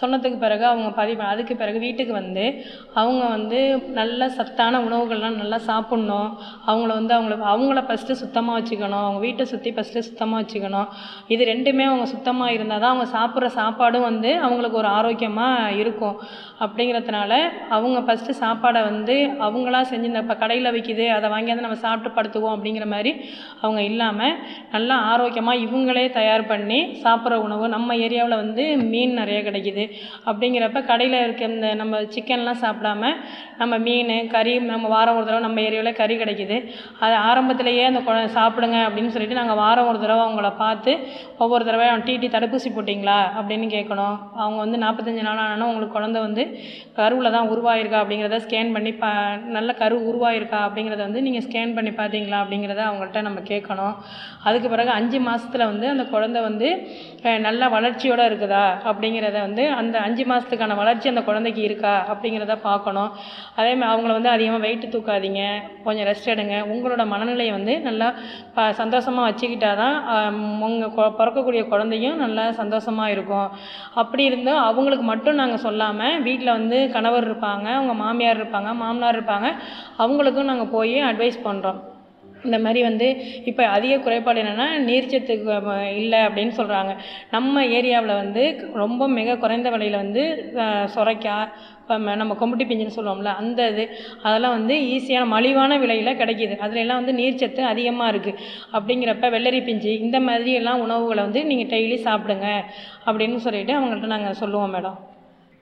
சொன்னதுக்கு 0.00 0.38
பிறகு 0.38 0.64
அவங்க 0.64 0.90
பதிவு 0.90 1.16
பண்ண- 1.16 1.32
அதுக்கு 1.32 1.56
பிறகு 1.56 1.78
வீட்டுக்கு 1.78 2.12
வந்து 2.12 2.64
அவங்க 2.94 3.24
வந்து 3.24 3.82
நல்ல 3.92 4.28
சத்தான 4.28 4.78
உணவுகள்லாம் 4.78 5.36
நல்லா 5.36 5.58
சாப்பிட்ணும். 5.66 6.36
அவங்கள 6.66 6.86
வந்து 6.86 7.14
அவங்கள 7.14 7.38
அவங்கள 7.54 7.80
ஃபஸ்ட்டு 7.80 8.12
சுத்தமாக 8.12 8.60
வச்சுக்கணும். 8.60 9.00
அவங்க 9.00 9.18
வீட்டை 9.18 9.46
சுற்றி 9.46 9.70
ஃபஸ்ட்டு 9.70 9.98
சுத்தமாக 9.98 10.42
வச்சுக்கணும். 10.42 10.86
இது 11.28 11.44
ரெண்டுமே 11.44 11.84
அவங்க 11.84 12.06
சுத்தமாக 12.06 12.52
இருந்தால் 12.52 12.80
தான் 12.80 12.96
அவங்க 12.96 13.18
சாப்பிட்ற 13.18 13.50
சாப்பாடும் 13.50 14.00
வந்து 14.00 14.38
அவங்களுக்கு 14.38 14.78
ஒரு 14.78 14.86
ஆரோக்கியமாக 14.86 15.72
இருக்கும். 15.72 16.16
அப்படிங்கிறதுனால 16.60 17.48
அவங்க 17.70 18.12
ஃபஸ்ட்டு 18.12 18.30
சாப்பாடை 18.40 18.82
வந்து 18.82 19.30
அவங்களா 19.40 19.84
செஞ்சு 19.90 20.02
இந்த 20.02 20.18
இப்போ 20.18 20.34
கடையில் 20.36 20.72
விற்கிது 20.72 21.08
அதை 21.08 21.30
வாங்கியாந்து 21.30 21.60
நம்ம 21.60 21.76
சாப்பிட்டு 21.76 22.22
படுத்துக்குவோம். 22.22 22.58
அப்படிங்கிற 22.58 22.86
மாதிரி 22.86 23.30
அவங்க 23.60 23.82
இல்லாமல் 23.82 24.36
நல்லா 24.72 24.94
ஆரோக்கியமாக 24.94 25.58
இவங்களே 25.58 26.10
தயார் 26.10 26.46
பண்ணி 26.46 26.82
சாப்பிட்ற 27.02 27.34
உணவு. 27.34 27.68
நம்ம 27.68 27.94
ஏரியாவில் 27.94 28.36
வந்து 28.36 28.76
மீன் 28.76 29.12
நிறைய 29.12 29.50
கிடைக்கிது. 29.50 29.77
அப்படிங்கிறப்ப 30.28 30.82
கடையில் 30.90 31.18
இருக்க 31.24 31.44
இந்த 31.54 31.68
நம்ம 31.80 32.00
சிக்கன்லாம் 32.14 32.62
சாப்பிடாம 32.64 33.12
நம்ம 33.60 33.74
மீன் 33.86 34.14
கறி 34.34 34.52
நம்ம 34.72 34.88
வாரம் 34.94 35.16
ஒரு 35.18 35.24
தடவை 35.28 35.42
நம்ம 35.46 35.60
ஏரியாவில் 35.68 35.98
கறி 36.00 36.14
கிடைக்கிது. 36.22 36.56
அது 37.04 37.14
ஆரம்பத்திலேயே 37.28 37.84
அந்த 37.90 38.00
குழ 38.08 38.16
சாப்பிடுங்க 38.38 38.78
அப்படின்னு 38.88 39.12
சொல்லிட்டு 39.14 39.40
நாங்கள் 39.40 39.60
வாரம் 39.62 39.88
ஒரு 39.90 39.98
தடவை 40.04 40.22
அவங்கள 40.26 40.50
பார்த்து 40.64 40.92
ஒவ்வொரு 41.44 41.62
தடவை 41.68 41.86
டிடி 42.08 42.28
தடுப்பூசி 42.34 42.68
போட்டிங்களா? 42.76 43.18
அப்படின்னு 43.38 43.66
கேட்கணும். 43.76 44.16
அவங்க 44.42 44.58
வந்து 44.64 44.78
நாற்பத்தஞ்சு 44.84 45.24
நாள் 45.28 45.42
ஆனாலும் 45.44 45.68
உங்களுக்கு 45.70 45.96
குழந்தை 45.96 46.20
வந்து 46.26 46.42
கருவில் 46.98 47.34
தான் 47.36 47.50
உருவாயிருக்கா 47.54 47.98
அப்படிங்கிறத 48.02 48.38
ஸ்கேன் 48.44 48.72
பண்ணி 48.76 48.92
பா 49.02 49.10
நல்ல 49.56 49.70
கரு 49.82 49.96
உருவாயிருக்கா 50.10 50.60
அப்படிங்கிறத 50.66 51.02
வந்து 51.08 51.22
நீங்கள் 51.26 51.44
ஸ்கேன் 51.46 51.74
பண்ணி 51.76 51.92
பார்த்தீங்களா 52.00 52.38
அப்படிங்கிறத 52.44 52.82
அவங்கள்ட்ட 52.88 53.22
நம்ம 53.28 53.40
கேட்கணும். 53.50 53.94
அதுக்கு 54.48 54.68
பிறகு 54.74 54.90
அஞ்சு 54.98 55.20
மாதத்தில் 55.26 55.68
வந்து 55.72 55.86
அந்த 55.94 56.04
குழந்தை 56.14 56.40
வந்து 56.48 56.68
நல்லா 57.46 57.66
நல்ல 57.74 58.26
இருக்குதா 58.30 58.64
அப்படிங்கிறத 58.90 59.38
வந்து 59.46 59.62
அந்த 59.80 59.96
அஞ்சு 60.06 60.24
மாதத்துக்கான 60.30 60.76
வளர்ச்சி 60.80 61.06
அந்த 61.12 61.22
குழந்தைக்கு 61.28 61.62
இருக்கா 61.68 61.92
அப்படிங்கிறத 62.12 62.56
பார்க்கணும். 62.68 63.10
அதே 63.58 63.72
மாதிரி 63.78 63.90
அவங்கள 63.92 64.12
வந்து 64.18 64.30
அதிகமாக 64.34 64.62
வெயிட்டு 64.66 64.88
தூக்காதீங்க. 64.94 65.42
கொஞ்சம் 65.86 66.08
ரெஸ்ட் 66.10 66.30
எடுங்க. 66.34 66.56
உங்களோட 66.72 67.04
மனநிலையை 67.12 67.52
வந்து 67.58 67.74
நல்லா 67.88 68.08
ப 68.56 68.68
சந்தோஷமாக 68.82 69.26
வச்சுக்கிட்டா 69.28 69.72
தான் 69.82 69.96
உங்கள் 70.68 71.14
பிறக்கக்கூடிய 71.20 71.64
குழந்தையும் 71.72 72.18
நல்லா 72.24 72.46
சந்தோஷமாக 72.62 73.14
இருக்கும். 73.16 73.48
அப்படி 74.02 74.24
இருந்தும் 74.30 74.62
அவங்களுக்கு 74.68 75.06
மட்டும் 75.12 75.40
நாங்கள் 75.42 75.64
சொல்லாமல் 75.66 76.18
வீட்டில் 76.28 76.56
வந்து 76.58 76.80
கணவர் 76.96 77.28
இருப்பாங்க 77.30 77.68
அவங்க 77.78 77.94
மாமியார் 78.04 78.40
இருப்பாங்க 78.42 78.72
மாமனார் 78.82 79.18
இருப்பாங்க 79.18 79.50
அவங்களுக்கும் 80.04 80.50
நாங்கள் 80.52 80.74
போய் 80.76 80.98
அட்வைஸ் 81.10 81.46
பண்ணுறோம் 81.46 81.80
இந்த 82.46 82.58
மாதிரி 82.64 82.80
வந்து 82.88 83.06
இப்போ 83.50 83.62
அதிக 83.76 83.94
குறைபாடு 84.04 84.42
என்னென்னா 84.42 84.66
நீர்ச்சத்துக்கு 84.88 85.56
இல்லை 86.02 86.20
அப்படின்னு 86.28 86.54
சொல்கிறாங்க 86.60 86.92
நம்ம 87.36 87.64
ஏரியாவில் 87.78 88.20
வந்து 88.22 88.44
ரொம்ப 88.82 89.08
மிக 89.18 89.36
குறைந்த 89.44 89.70
விலையில் 89.74 90.02
வந்து 90.04 90.24
சுரைக்காய் 90.94 91.50
இப்போ 91.82 92.14
நம்ம 92.20 92.32
கொம்புட்டி 92.40 92.64
பிஞ்சுன்னு 92.70 92.96
சொல்லுவோம்ல 92.96 93.30
அந்த 93.42 93.60
இது 93.72 93.84
அதெல்லாம் 94.26 94.56
வந்து 94.56 94.74
ஈஸியான 94.94 95.28
மலிவான 95.34 95.78
விலையில் 95.84 96.18
கிடைக்கிது. 96.20 96.54
அதுலெல்லாம் 96.64 97.00
வந்து 97.02 97.14
நீர்ச்சத்து 97.20 97.62
அதிகமாக 97.72 98.12
இருக்குது 98.12 98.40
அப்படிங்கிறப்ப 98.76 99.30
வெள்ளரி 99.36 99.60
பிஞ்சு 99.68 99.92
இந்த 100.06 100.18
மாதிரி 100.28 100.52
எல்லாம் 100.62 100.82
உணவுகளை 100.86 101.22
வந்து 101.28 101.42
நீங்கள் 101.52 101.70
டெய்லி 101.74 101.98
சாப்பிடுங்க 102.08 102.48
அப்படின்னு 103.06 103.46
சொல்லிட்டு 103.46 103.74
அவங்கள்ட்ட 103.78 104.14
நாங்கள் 104.16 104.40
சொல்லுவோம் 104.42 104.74
மேடம். 104.76 104.98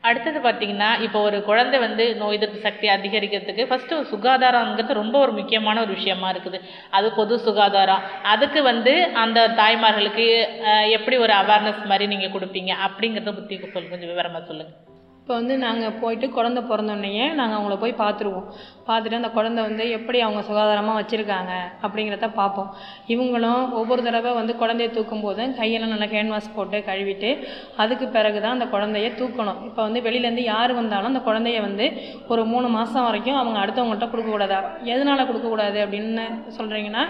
அடுத்தது 0.09 0.38
பார்த்தீங்கன்னா 0.47 0.90
இப்போ 1.07 1.19
ஒரு 1.29 1.38
குழந்தை 1.49 1.79
வந்து 1.85 2.05
நோய் 2.23 2.37
எதிர்ப்பு 2.38 2.59
சக்தி 2.66 2.87
அதிகரிக்கிறதுக்கு 2.95 3.69
ஃபஸ்ட்டு 3.71 4.01
சுகாதாரங்கிறது 4.12 5.01
ரொம்ப 5.03 5.16
ஒரு 5.25 5.33
முக்கியமான 5.38 5.81
ஒரு 5.85 5.92
விஷயமா 5.99 6.31
இருக்குது. 6.35 6.61
அது 6.99 7.09
பொது 7.21 7.37
சுகாதாரம். 7.47 8.05
அதுக்கு 8.35 8.62
வந்து 8.71 8.95
அந்த 9.25 9.49
தாய்மார்களுக்கு 9.62 10.27
எப்படி 10.99 11.19
ஒரு 11.27 11.35
அவேர்னஸ் 11.42 11.88
மாதிரி 11.92 12.07
நீங்கள் 12.14 12.35
கொடுப்பீங்க? 12.37 12.73
அப்படிங்கிறத 12.88 13.35
பற்றி 13.38 13.57
சொல்லுங்கள் 13.62 13.95
கொஞ்சம் 13.95 14.12
விவரமாக 14.14 14.45
சொல்லுங்கள் 14.51 14.86
இப்போ 15.27 15.37
வந்து 15.39 15.55
நாங்கள் 15.65 15.95
போயிட்டு 16.01 16.27
குழந்த 16.35 16.61
பிறந்தோடனேயே 16.67 17.25
நாங்கள் 17.39 17.57
அவங்கள 17.59 17.77
போய் 17.85 17.93
பார்த்துருவோம். 18.03 18.45
பார்த்துட்டு 18.89 19.17
அந்த 19.19 19.31
குழந்த 19.37 19.61
வந்து 19.69 19.85
எப்படி 19.97 20.19
அவங்க 20.25 20.41
சுகாதாரமாக 20.49 20.99
வச்சுருக்காங்க 20.99 21.53
அப்படிங்கிறத 21.87 22.27
பார்ப்போம். 22.37 22.69
இவங்களும் 23.12 23.62
ஒவ்வொரு 23.79 24.03
தடவை 24.07 24.33
வந்து 24.39 24.55
குழந்தைய 24.61 24.89
தூக்கும் 24.97 25.25
போது 25.25 25.45
கையெல்லாம் 25.57 25.93
நல்லா 25.95 26.09
ஹேண்ட் 26.12 26.33
வாஷ் 26.35 26.51
போட்டு 26.59 26.81
கழுவிட்டு 26.91 27.31
அதுக்கு 27.85 28.07
பிறகு 28.17 28.39
தான் 28.45 28.55
அந்த 28.57 28.69
குழந்தைய 28.75 29.09
தூக்கணும். 29.23 29.59
இப்போ 29.71 29.81
வந்து 29.87 30.03
வெளியிலேருந்து 30.07 30.45
யார் 30.53 30.75
வந்தாலும் 30.79 31.11
அந்த 31.12 31.23
குழந்தைய 31.29 31.65
வந்து 31.67 31.89
ஒரு 32.35 32.45
மூணு 32.53 32.71
மாதம் 32.77 33.09
வரைக்கும் 33.09 33.41
அவங்க 33.41 33.59
அடுத்தவங்கள்ட்ட 33.65 34.09
கொடுக்கக்கூடாதா 34.12 34.61
எதனால் 34.93 35.27
கொடுக்கக்கூடாது 35.31 35.81
அப்படின்னு 35.87 36.29
சொல்கிறீங்கன்னா 36.61 37.05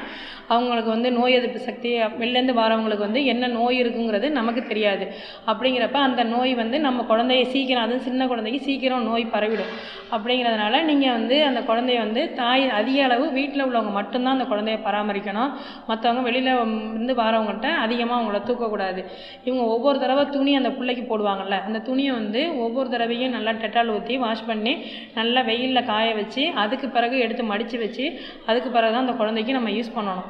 அவங்களுக்கு 0.55 0.91
வந்து 0.95 1.09
நோய் 1.19 1.39
எதிர்ப்பு 1.41 1.63
சக்தி 1.69 1.93
வெளிலேருந்து 2.23 2.57
வரவங்களுக்கு 2.63 3.07
வந்து 3.09 3.23
என்ன 3.35 3.53
நோய் 3.59 3.81
இருக்குங்கிறது 3.85 4.27
நமக்கு 4.41 4.65
தெரியாது. 4.73 5.07
அப்படிங்கிறப்ப 5.53 6.01
அந்த 6.09 6.25
நோய் 6.35 6.53
வந்து 6.65 6.77
நம்ம 6.89 7.07
குழந்தைய 7.13 7.45
சீக்கிரம் 7.55 7.85
அதுவும் 7.87 8.05
சின்ன 8.09 8.27
குழந்தைக்கு 8.31 8.61
சீக்கிரம் 8.69 9.07
நோய் 9.11 9.25
பரவிடும். 9.35 9.73
அப்படிங்கிறதுனால 10.15 10.83
நீங்கள் 10.91 11.15
வந்து 11.19 11.37
அந்த 11.49 11.61
குழந்தைய 11.69 11.99
வந்து 12.07 12.23
தாய் 12.41 12.65
அதிக 12.81 12.99
அளவு 13.07 13.25
வீட்டில் 13.39 13.65
உள்ளவங்க 13.67 13.93
மட்டும்தான் 13.99 14.37
அந்த 14.37 14.47
குழந்தைய 14.53 14.79
பராமரிக்கணும். 14.87 15.53
மற்றவங்க 15.91 16.23
வெளியில் 16.29 16.51
இருந்து 16.55 17.15
வரவங்கள்ட்ட 17.23 17.71
அதிகமாக 17.85 18.19
அவங்கள 18.19 18.41
தூக்கக்கூடாது. 18.49 19.01
இவங்க 19.47 19.63
ஒவ்வொரு 19.75 19.97
தடவை 20.05 20.25
துணி 20.37 20.55
அந்த 20.61 20.73
பிள்ளைக்கு 20.79 21.05
போடுவாங்கள்ல 21.11 21.59
அந்த 21.69 21.79
துணியை 21.89 22.13
வந்து 22.21 22.43
ஒவ்வொரு 22.67 22.89
தடவையும் 22.95 23.35
நல்லா 23.37 23.55
டெட்டால் 23.63 23.93
ஊற்றி 23.97 24.17
வாஷ் 24.25 24.47
பண்ணி 24.51 24.75
நல்லா 25.19 25.41
வெயிலில் 25.51 25.89
காய 25.93 26.09
வச்சு 26.21 26.45
அதுக்கு 26.65 26.87
பிறகு 26.97 27.17
எடுத்து 27.25 27.45
மடித்து 27.53 27.77
வச்சு 27.85 28.05
அதுக்கு 28.51 28.69
பிறகு 28.77 28.93
தான் 28.95 29.05
அந்த 29.07 29.17
குழந்தைக்கு 29.21 29.57
நம்ம 29.59 29.71
யூஸ் 29.79 29.97
பண்ணணும். 29.97 30.29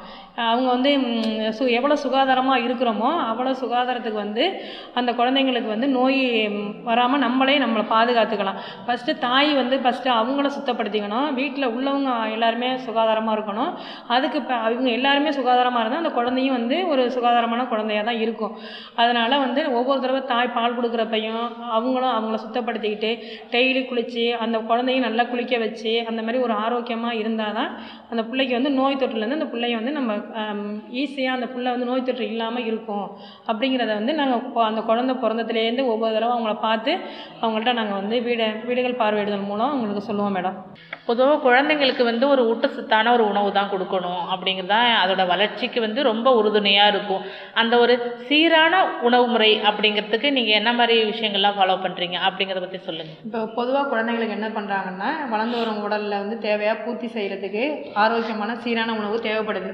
அவங்க 0.49 0.67
வந்து 0.75 0.89
சு 1.57 1.63
எவ்வளோ 1.77 1.95
சுகாதாரமாக 2.03 2.63
இருக்கிறோமோ 2.65 3.09
அவ்வளோ 3.29 3.53
சுகாதாரத்துக்கு 3.61 4.19
வந்து 4.25 4.43
அந்த 4.99 5.11
குழந்தைங்களுக்கு 5.19 5.69
வந்து 5.73 5.87
நோய் 5.97 6.19
வராமல் 6.89 7.23
நம்மளே 7.25 7.55
நம்ம 7.63 7.66
நம்மளை 7.67 7.85
பாதுகாத்துக்கலாம். 7.93 8.59
ஃபஸ்ட்டு 8.85 9.17
தாய் 9.27 9.51
வந்து 9.61 9.75
ஃபஸ்ட்டு 9.85 10.13
அவங்கள 10.19 10.51
சுத்தப்படுத்திக்கணும். 10.57 11.29
வீட்டில் 11.39 11.71
உள்ளவங்க 11.75 12.11
எல்லாருமே 12.35 12.69
சுகாதாரமாக 12.87 13.35
இருக்கணும். 13.37 13.71
அதுக்கு 14.15 14.39
இப்போ 14.41 14.55
அவங்க 14.65 14.89
எல்லாருமே 14.97 15.31
சுகாதாரமாக 15.39 15.81
இருந்தால் 15.83 16.03
அந்த 16.03 16.13
குழந்தையும் 16.17 16.57
வந்து 16.59 16.77
ஒரு 16.93 17.03
சுகாதாரமான 17.15 17.65
குழந்தையாக 17.73 18.05
தான் 18.09 18.21
இருக்கும். 18.25 18.53
அதனால் 19.01 19.35
வந்து 19.45 19.61
ஒவ்வொரு 19.79 19.99
தடவை 20.03 20.21
தாய் 20.33 20.53
பால் 20.57 20.77
கொடுக்குறப்பையும் 20.77 21.43
அவங்களும் 21.77 22.13
அவங்கள 22.17 22.37
சுத்தப்படுத்திக்கிட்டு 22.45 23.11
டெய்லி 23.55 23.81
குளித்து 23.89 24.25
அந்த 24.43 24.57
குழந்தையும் 24.69 25.05
நல்லா 25.07 25.23
குளிக்க 25.31 25.55
வச்சு 25.65 25.93
அந்த 26.09 26.19
மாதிரி 26.25 26.41
ஒரு 26.45 26.53
ஆரோக்கியமாக 26.65 27.19
இருந்தால் 27.21 27.55
தான் 27.59 27.71
அந்த 28.11 28.21
பிள்ளைக்கு 28.29 28.53
வந்து 28.59 28.71
நோய் 28.79 28.99
தொற்றுலேருந்து 29.01 29.39
அந்த 29.39 29.49
பிள்ளைய 29.53 29.79
வந்து 29.79 29.93
நம்ம 29.99 30.11
ஈஸியாக 31.01 31.37
அந்த 31.37 31.47
பிள்ளை 31.53 31.69
வந்து 31.75 31.89
நோய் 31.91 32.05
தொற்று 32.07 32.25
இல்லாமல் 32.33 32.67
இருக்கும். 32.69 33.07
அப்படிங்கிறத 33.49 33.91
வந்து 33.99 34.13
நாங்கள் 34.21 34.67
அந்த 34.69 34.81
குழந்தை 34.89 35.15
பிறந்ததுலேருந்து 35.23 35.85
ஒவ்வொரு 35.93 36.13
தடவை 36.17 36.33
அவங்கள 36.35 36.55
பார்த்து 36.67 36.93
அவங்க 37.41 37.56
அவங்கள்ட்ட 37.57 37.79
நாங்கள் 37.79 37.99
வந்து 37.99 38.15
வீடு 38.25 38.45
வீடுகள் 38.67 38.99
பார்வையிடுதல் 38.99 39.47
மூலம் 39.49 39.71
அவங்களுக்கு 39.71 40.01
சொல்லுவோம் 40.07 40.35
மேடம். 40.37 40.57
பொதுவாக 41.07 41.37
குழந்தைங்களுக்கு 41.45 42.03
வந்து 42.09 42.25
ஒரு 42.33 42.41
ஊட்டச்சத்தான 42.51 43.11
ஒரு 43.15 43.23
உணவு 43.31 43.49
தான் 43.55 43.71
கொடுக்கணும் 43.71 44.21
அப்படிங்கிறது 44.33 44.71
தான் 44.73 44.89
அதோட 45.03 45.23
வளர்ச்சிக்கு 45.31 45.79
வந்து 45.85 46.01
ரொம்ப 46.09 46.27
உறுதுணையாக 46.39 46.91
இருக்கும். 46.93 47.23
அந்த 47.61 47.73
ஒரு 47.83 47.93
சீரான 48.27 48.83
உணவு 49.09 49.25
முறை 49.33 49.49
அப்படிங்கிறதுக்கு 49.69 50.31
நீங்கள் 50.37 50.59
என்ன 50.59 50.73
மாதிரி 50.79 50.97
விஷயங்கள்லாம் 51.11 51.57
ஃபாலோ 51.59 51.77
பண்ணுறீங்க 51.85 52.19
அப்படிங்கிறத 52.27 52.63
பற்றி 52.65 52.81
சொல்லுங்கள் 52.89 53.17
இப்போ 53.29 53.41
பொதுவாக 53.59 53.89
குழந்தைங்களுக்கு 53.93 54.37
என்ன 54.39 54.49
பண்ணுறாங்கன்னா 54.57 55.09
வளர்ந்து 55.33 55.57
வரும் 55.61 55.81
உடலில் 55.87 56.21
வந்து 56.23 56.37
தேவையாக 56.47 56.83
பூர்த்தி 56.85 57.09
செய்கிறதுக்கு 57.17 57.65
ஆரோக்கியமான 58.03 58.57
சீரான 58.65 58.95
உணவு 59.01 59.25
தேவைப்படுது. 59.27 59.73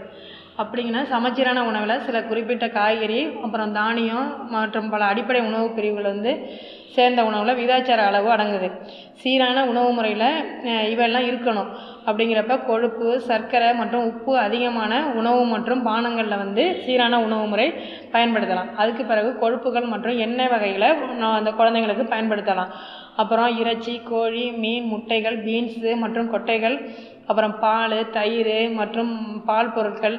அப்படிங்கன்னா 0.61 1.01
சமச்சீரான 1.11 1.59
உணவில் 1.69 2.03
சில 2.07 2.17
குறிப்பிட்ட 2.29 2.65
காய்கறி 2.77 3.21
அப்புறம் 3.45 3.71
தானியம் 3.79 4.27
மற்றும் 4.55 4.89
பல 4.93 5.03
அடிப்படை 5.11 5.41
உணவு 5.49 5.67
பிரிவுகள் 5.77 6.11
வந்து 6.13 6.31
சேர்ந்த 6.95 7.21
உணவில் 7.27 7.57
விகிதாச்சார 7.59 8.01
அளவு 8.09 8.27
அடங்குது. 8.33 8.67
சீரான 9.21 9.59
உணவு 9.71 9.89
முறையில் 9.97 10.27
இவையெல்லாம் 10.91 10.91
இவெல்லாம் 10.93 11.27
இருக்கணும். 11.29 11.69
அப்படிங்கிறப்ப 12.07 12.55
கொழுப்பு 12.69 13.07
சர்க்கரை 13.29 13.69
மற்றும் 13.79 14.05
உப்பு 14.11 14.33
அதிகமான 14.45 14.93
உணவு 15.19 15.41
மற்றும் 15.53 15.81
பானங்களில் 15.87 16.41
வந்து 16.43 16.63
சீரான 16.83 17.19
உணவு 17.27 17.45
முறை 17.53 17.67
பயன்படுத்தலாம். 18.13 18.69
அதுக்கு 18.81 19.05
பிறகு 19.11 19.31
கொழுப்புகள் 19.43 19.91
மற்றும் 19.93 20.19
எண்ணெய் 20.25 20.51
வகைகளை 20.53 20.89
நான் 21.21 21.39
அந்த 21.39 21.53
குழந்தைங்களுக்கு 21.59 22.05
பயன்படுத்தலாம். 22.13 22.73
அப்புறம் 23.21 23.57
இறைச்சி 23.61 23.95
கோழி 24.11 24.45
மீன் 24.61 24.85
முட்டைகள் 24.93 25.35
பீன்ஸு 25.47 25.91
மற்றும் 26.03 26.31
கொட்டைகள் 26.33 26.77
அப்புறம் 27.27 27.53
பால் 27.59 27.97
தயிர் 28.11 28.55
மற்றும் 28.79 29.11
பால் 29.45 29.73
பொருட்கள் 29.75 30.17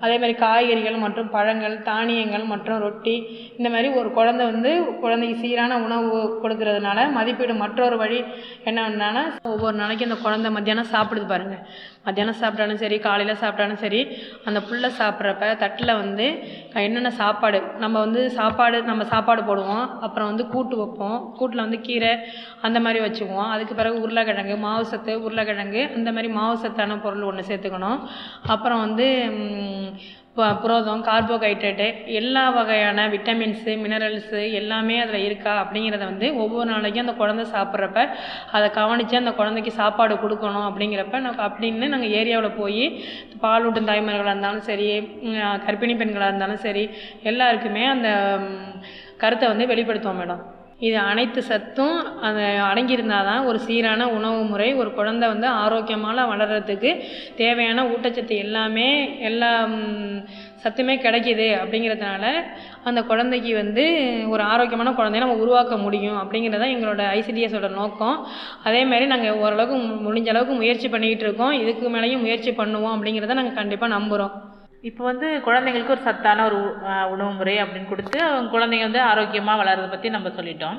அதே 0.00 0.14
மாதிரி 0.16 0.34
காய்கறிகள் 0.38 0.96
மற்றும் 0.96 1.28
பழங்கள் 1.28 1.76
தானியங்கள் 1.82 2.44
மற்றும் 2.44 2.78
ரொட்டி. 2.78 3.14
இந்த 3.58 3.68
மாதிரி 3.70 3.88
ஒரு 3.98 4.08
குழந்தை 4.10 4.44
வந்து 4.46 4.70
குழந்தைக்கு 5.00 5.36
சீரான 5.40 5.78
உணவு 5.78 6.08
கொடுக்கறதுனால 6.42 7.06
மதிப்பீடு 7.10 7.54
மற்றொரு 7.62 7.96
வழி 7.96 8.18
என்னென்னா 8.64 9.10
ஒவ்வொரு 9.52 9.76
நாளைக்கு 9.76 10.08
அந்த 10.08 10.18
குழந்தை 10.24 10.50
மத்தியானம் 10.50 10.92
சாப்பிடுது 10.94 11.26
பாருங்கள் 11.26 11.62
மத்தியானம் 12.06 12.38
சாப்பிட்டாலும் 12.40 12.80
சரி 12.82 12.98
காலையில் 13.06 13.40
சாப்பிட்டாலும் 13.42 13.80
சரி 13.84 14.00
அந்த 14.44 14.58
புல்லை 14.68 14.90
சாப்பிட்றப்ப 14.98 15.50
தட்டில் 15.62 15.92
வந்து 15.94 16.26
என்னென்ன 16.84 17.10
சாப்பாடு 17.20 17.60
நம்ம 17.78 17.96
வந்து 17.98 18.22
சாப்பாடு 18.30 18.78
நம்ம 18.82 19.04
சாப்பாடு 19.12 19.42
போடுவோம். 19.42 19.86
அப்புறம் 20.00 20.30
வந்து 20.30 20.46
கூட்டு 20.46 20.76
வைப்போம். 20.76 21.18
கூட்டில் 21.38 21.64
வந்து 21.64 21.80
கீரை 21.80 22.12
அந்த 22.60 22.80
மாதிரி 22.80 23.00
வச்சுக்குவோம். 23.06 23.50
அதுக்கு 23.54 23.74
பிறகு 23.74 24.00
உருளைக்கிழங்கு 24.00 24.56
மாவு 24.66 24.84
சத்து 24.92 25.14
உருளைக்கிழங்கு 25.26 25.82
அந்த 25.98 26.12
மாதிரி 26.12 26.30
மாவு 26.38 26.56
சத்தான 26.58 26.98
பொருள் 27.06 27.28
ஒன்று 27.30 27.48
சேர்த்துக்கணும். 27.50 28.00
அப்புறம் 28.46 28.84
வந்து 28.86 29.08
இப்போ 30.36 30.46
புரோதம் 30.54 30.62
புரதம் 30.62 31.04
கார்போஹைட்ரேட்டு 31.04 31.84
எல்லா 32.06 32.42
வகையான 32.50 33.04
விட்டமின்ஸு 33.08 33.74
மினரல்ஸு 33.74 34.40
எல்லாமே 34.52 34.96
அதில் 35.00 35.24
இருக்கா 35.24 35.52
அப்படிங்கிறத 35.60 36.04
வந்து 36.04 36.26
ஒவ்வொரு 36.34 36.66
நாளைக்கும் 36.70 37.04
அந்த 37.04 37.14
குழந்தை 37.16 37.44
சாப்பிட்றப்ப 37.54 38.02
அதை 38.52 38.66
கவனித்து 38.70 39.16
அந்த 39.16 39.32
குழந்தைக்கு 39.32 39.72
சாப்பாடு 39.72 40.14
கொடுக்கணும் 40.14 40.66
அப்படிங்கிறப்ப 40.68 41.20
நான் 41.20 41.40
அப்படின்னு 41.46 41.88
நாங்கள் 41.88 42.12
ஏரியாவில் 42.12 42.58
போய் 42.58 42.84
பாலூட்டும் 43.42 43.88
தாய்மார்களாக 43.88 44.32
இருந்தாலும் 44.32 44.62
சரி 44.62 44.90
கர்ப்பிணி 45.66 45.96
பெண்களாக 45.96 46.28
இருந்தாலும் 46.28 46.62
சரி 46.62 46.84
எல்லாருக்குமே 47.22 47.86
அந்த 47.86 48.10
கருத்தை 49.16 49.48
வந்து 49.48 49.66
வெளிப்படுத்துவோம் 49.66 50.22
மேடம் 50.22 50.44
இது 50.80 50.96
அனைத்து 51.10 51.40
சத்தும் 51.42 51.98
அது 52.20 52.42
அடங்கியிருந்தால் 52.68 53.28
தான் 53.28 53.46
ஒரு 53.48 53.58
சீரான 53.66 54.08
உணவு 54.16 54.40
முறை 54.50 54.66
ஒரு 54.74 54.90
குழந்தை 54.94 55.26
வந்து 55.28 55.46
ஆரோக்கியமான 55.46 56.26
வளர்கிறதுக்கு 56.30 56.90
தேவையான 57.36 57.84
ஊட்டச்சத்து 57.92 58.34
எல்லாமே 58.36 58.88
எல்லா 59.28 59.50
சத்துமே 60.64 60.94
கிடைக்கிது 61.04 61.46
அப்படிங்கிறதுனால 61.60 62.24
அந்த 62.88 63.02
குழந்தைக்கு 63.10 63.54
வந்து 63.54 63.84
ஒரு 64.32 64.42
ஆரோக்கியமான 64.52 64.92
குழந்தைய 64.98 65.24
நம்ம 65.24 65.38
உருவாக்க 65.44 65.76
முடியும் 65.76 66.18
அப்படிங்கிறது 66.22 66.62
தான் 66.62 66.74
எங்களோட 66.76 67.02
ஐசிடிஎஸோட 67.18 67.70
நோக்கம். 67.80 68.18
அதேமாரி 68.64 69.06
நாங்கள் 69.06 69.40
ஓரளவுக்கு 69.44 69.78
முடிஞ்ச 70.08 70.28
அளவுக்கு 70.34 70.54
முயற்சி 70.54 70.88
பண்ணிக்கிட்டு 70.88 71.26
இருக்கோம். 71.26 71.52
இதுக்கு 71.62 71.94
மேலேயும் 71.96 72.24
முயற்சி 72.26 72.50
பண்ணுவோம் 72.50 72.94
அப்படிங்கிறத 72.96 73.38
நாங்கள் 73.40 73.58
கண்டிப்பாக 73.60 73.94
நம்புகிறோம் 73.96 74.34
இப்போ 74.82 75.04
வந்து 75.04 75.40
குழந்தைங்களுக்கு 75.46 75.94
ஒரு 75.94 76.02
சத்தான 76.02 76.44
ஒரு 76.44 76.58
உணவு 77.10 77.30
முறை 77.32 77.54
அப்படின்னு 77.62 77.88
கொடுத்து 77.88 78.18
அவங்க 78.22 78.50
குழந்தைங்க 78.54 78.82
வந்து 78.82 79.00
ஆரோக்கியமாக 79.00 79.60
வளர்றதை 79.62 79.88
பற்றி 79.90 80.08
நம்ம 80.08 80.28
சொல்லிட்டோம். 80.28 80.78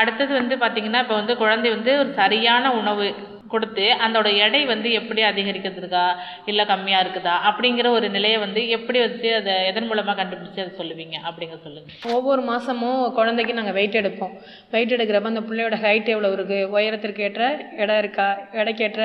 அடுத்தது 0.00 0.32
வந்து 0.34 0.56
பார்த்திங்கன்னா 0.56 1.02
இப்போ 1.04 1.14
வந்து 1.14 1.36
குழந்தை 1.36 1.70
வந்து 1.70 1.98
ஒரு 1.98 2.12
சரியான 2.12 2.72
உணவு 2.72 3.08
கொடுத்து 3.54 3.84
அதோட 4.04 4.28
எடை 4.44 4.60
வந்து 4.72 4.88
எப்படி 5.00 5.22
அதிகரிக்கிறதுக்கா? 5.30 6.04
இல்லை 6.50 6.64
கம்மியாக 6.72 7.02
இருக்குதா? 7.04 7.34
அப்படிங்கிற 7.50 7.90
ஒரு 7.98 8.06
நிலையை 8.16 8.38
வந்து 8.44 8.62
எப்படி 8.76 8.98
வச்சு 9.04 9.28
அதை 9.40 9.54
எதன் 9.70 9.88
மூலமாக 9.90 10.16
கண்டுபிடிச்சி 10.20 10.62
அதை 10.64 10.72
சொல்லுவீங்க? 10.80 11.16
அப்படிங்க 11.28 11.58
சொல்லுங்கள் 11.64 12.14
ஒவ்வொரு 12.16 12.44
மாதமும் 12.50 13.02
குழந்தைக்கு 13.18 13.58
நாங்கள் 13.60 13.76
வெயிட் 13.78 14.00
எடுப்போம். 14.02 14.34
வெயிட் 14.74 14.94
எடுக்கிறப்ப 14.96 15.32
அந்த 15.32 15.44
பிள்ளையோட 15.48 15.78
ஹைட் 15.84 16.12
எவ்வளோ 16.14 16.32
இருக்குது 16.36 16.68
உயரத்திற்கு 16.76 17.24
ஏற்ற 17.28 17.44
இடம் 17.82 18.00
இருக்கா? 18.04 18.28
எடைக்கேற்ற 18.60 19.02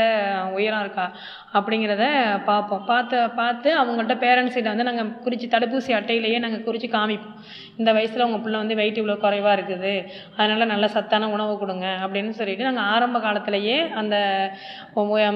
உயரம் 0.57 0.83
இருக்கா? 0.85 1.07
அப்படிங்கிறத 1.57 2.05
பார்ப்போம். 2.49 2.85
பார்த்து 2.91 3.17
பார்த்து 3.41 3.69
அவங்கள்ட்ட 3.81 4.15
பேரண்ட்ஸ்கிட்ட 4.25 4.73
வந்து 4.73 4.89
நாங்கள் 4.89 5.11
குறித்து 5.25 5.47
தடுப்பூசி 5.55 5.91
அட்டையிலேயே 5.99 6.39
நாங்கள் 6.45 6.65
குறித்து 6.69 6.89
காமிப்போம். 6.97 7.37
இந்த 7.79 7.89
வயசில் 7.97 8.25
உங்கள் 8.25 8.43
பிள்ளை 8.43 8.59
வந்து 8.61 8.79
வெயிட் 8.81 8.99
இவ்வளோ 9.01 9.17
குறைவாக 9.25 9.55
இருக்குது. 9.57 9.93
அதனால் 10.37 10.71
நல்ல 10.73 10.87
சத்தான 10.95 11.29
உணவு 11.35 11.53
கொடுங்க 11.63 11.87
அப்படின்னு 12.05 12.33
சொல்லிட்டு 12.39 12.67
நாங்கள் 12.69 12.89
ஆரம்ப 12.93 13.19
காலத்திலேயே 13.25 13.77
அந்த 14.01 14.15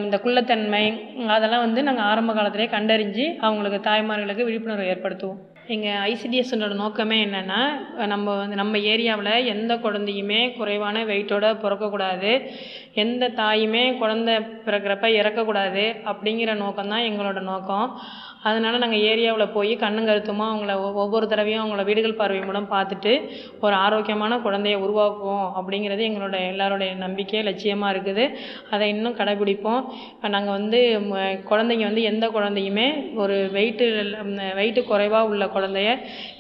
இந்த 0.06 0.20
குள்ளத்தன்மை 0.26 0.86
அதெல்லாம் 1.36 1.66
வந்து 1.68 1.84
நாங்கள் 1.90 2.08
ஆரம்ப 2.12 2.34
காலத்திலேயே 2.40 2.72
கண்டறிஞ்சு 2.78 3.28
அவங்களுக்கு 3.48 3.82
தாய்மார்களுக்கு 3.90 4.48
விழிப்புணர்வு 4.50 4.92
ஏற்படுத்துவோம். 4.94 5.42
எங்கள் 5.76 6.02
ஐசிடிஎஸ்ஸோட 6.10 6.76
நோக்கமே 6.82 7.16
என்னென்னா 7.24 7.62
நம்ம 8.12 8.36
வந்து 8.42 8.58
நம்ம 8.60 8.78
ஏரியாவில் 8.92 9.48
எந்த 9.54 9.74
குழந்தையுமே 9.86 10.42
குறைவான 10.60 11.04
வெயிட்டோட 11.10 11.46
பிறக்கக்கூடாது. 11.64 12.32
எந்த 13.04 13.34
தாயுமே 13.42 13.84
குழந்த 14.02 14.32
பிறக்கிறப்ப 14.66 15.08
இறக்கக்கூடாது 15.20 15.84
அப்படிங்கிற 16.12 16.52
நோக்கம் 16.64 16.92
தான் 16.94 17.08
எங்களோட 17.10 17.40
நோக்கம். 17.52 17.90
அதனால் 18.48 18.82
நாங்கள் 18.84 19.04
ஏரியாவில் 19.10 19.54
போய் 19.56 19.72
கண்ணும் 19.82 20.08
கருத்துமாக 20.10 20.52
அவங்கள 20.52 20.74
ஒவ்வொரு 21.04 21.26
தடவையும் 21.32 21.62
அவங்கள 21.62 21.84
வீடுகள் 21.90 22.18
பார்வை 22.20 22.42
மூலம் 22.50 22.70
பார்த்துட்டு 22.74 23.14
ஒரு 23.66 23.76
ஆரோக்கியமான 23.86 24.38
குழந்தைய 24.46 24.76
உருவாக்குவோம் 24.86 25.48
அப்படிங்கிறது 25.60 26.04
எங்களோட 26.10 26.38
எல்லாரோடைய 26.52 26.92
நம்பிக்கை 27.04 27.42
லட்சியமாக 27.48 27.94
இருக்குது. 27.96 28.26
அதை 28.76 28.88
இன்னும் 28.94 29.18
கடைபிடிப்போம். 29.20 29.82
நாங்கள் 30.36 30.58
வந்து 30.60 30.80
குழந்தைங்க 31.52 31.88
வந்து 31.90 32.06
எந்த 32.12 32.28
குழந்தையுமே 32.38 32.88
ஒரு 33.24 33.38
வெயிட்டு 33.58 33.88
வெயிட்டு 34.60 34.84
குறைவாக 34.92 35.32
உள்ள 35.32 35.46
குழந்தைய 35.58 35.92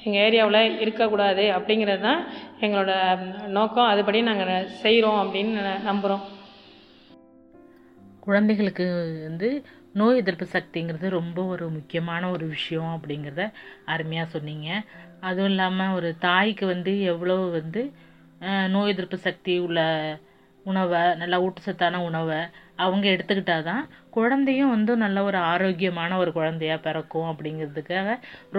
எங்கள் 0.06 0.24
ஏரியாவில் 0.26 0.80
இருக்கக்கூடாது 0.86 1.46
அப்படிங்கிறது 1.58 2.04
தான் 2.08 2.24
எங்களோட 2.66 2.94
நோக்கம். 3.60 3.92
அதுபடி 3.94 4.22
நாங்கள் 4.32 4.72
செய்கிறோம் 4.86 5.22
அப்படின்னு 5.26 5.78
நம்புகிறோம் 5.92 6.26
குழந்தைகளுக்கு 8.28 8.86
வந்து 9.28 9.50
நோய் 9.94 10.20
எதிர்ப்பு 10.22 10.46
சக்திங்கிறது 10.56 11.08
ரொம்ப 11.20 11.40
ஒரு 11.54 11.66
முக்கியமான 11.76 12.24
ஒரு 12.32 12.46
விஷயம் 12.48 12.92
அப்படிங்கிறத 12.96 13.44
அருமையாக 13.86 14.28
சொன்னீங்க. 14.36 14.68
அதுவும் 15.22 15.52
இல்லாமல் 15.52 15.96
ஒரு 15.98 16.10
தாய்க்கு 16.26 16.66
வந்து 16.74 16.92
எவ்வளோ 17.12 17.38
வந்து 17.60 17.82
நோய் 18.74 18.94
எதிர்ப்பு 18.94 19.18
சக்தி 19.28 19.54
உள்ள 19.68 19.80
உணவை 20.66 21.02
நல்லா 21.22 21.38
ஊட்டச்சத்தான 21.46 22.00
உணவை 22.08 22.40
அவங்க 22.86 23.06
எடுத்துக்கிட்டால் 23.10 23.68
தான் 23.70 23.84
குழந்தையும் 24.10 24.74
வந்து 24.76 24.92
நல்ல 25.04 25.18
ஒரு 25.24 25.38
ஆரோக்கியமான 25.52 26.18
ஒரு 26.18 26.32
குழந்தையாக 26.38 26.84
பிறக்கும் 26.88 27.30
அப்படிங்கிறதுக்காக 27.32 28.10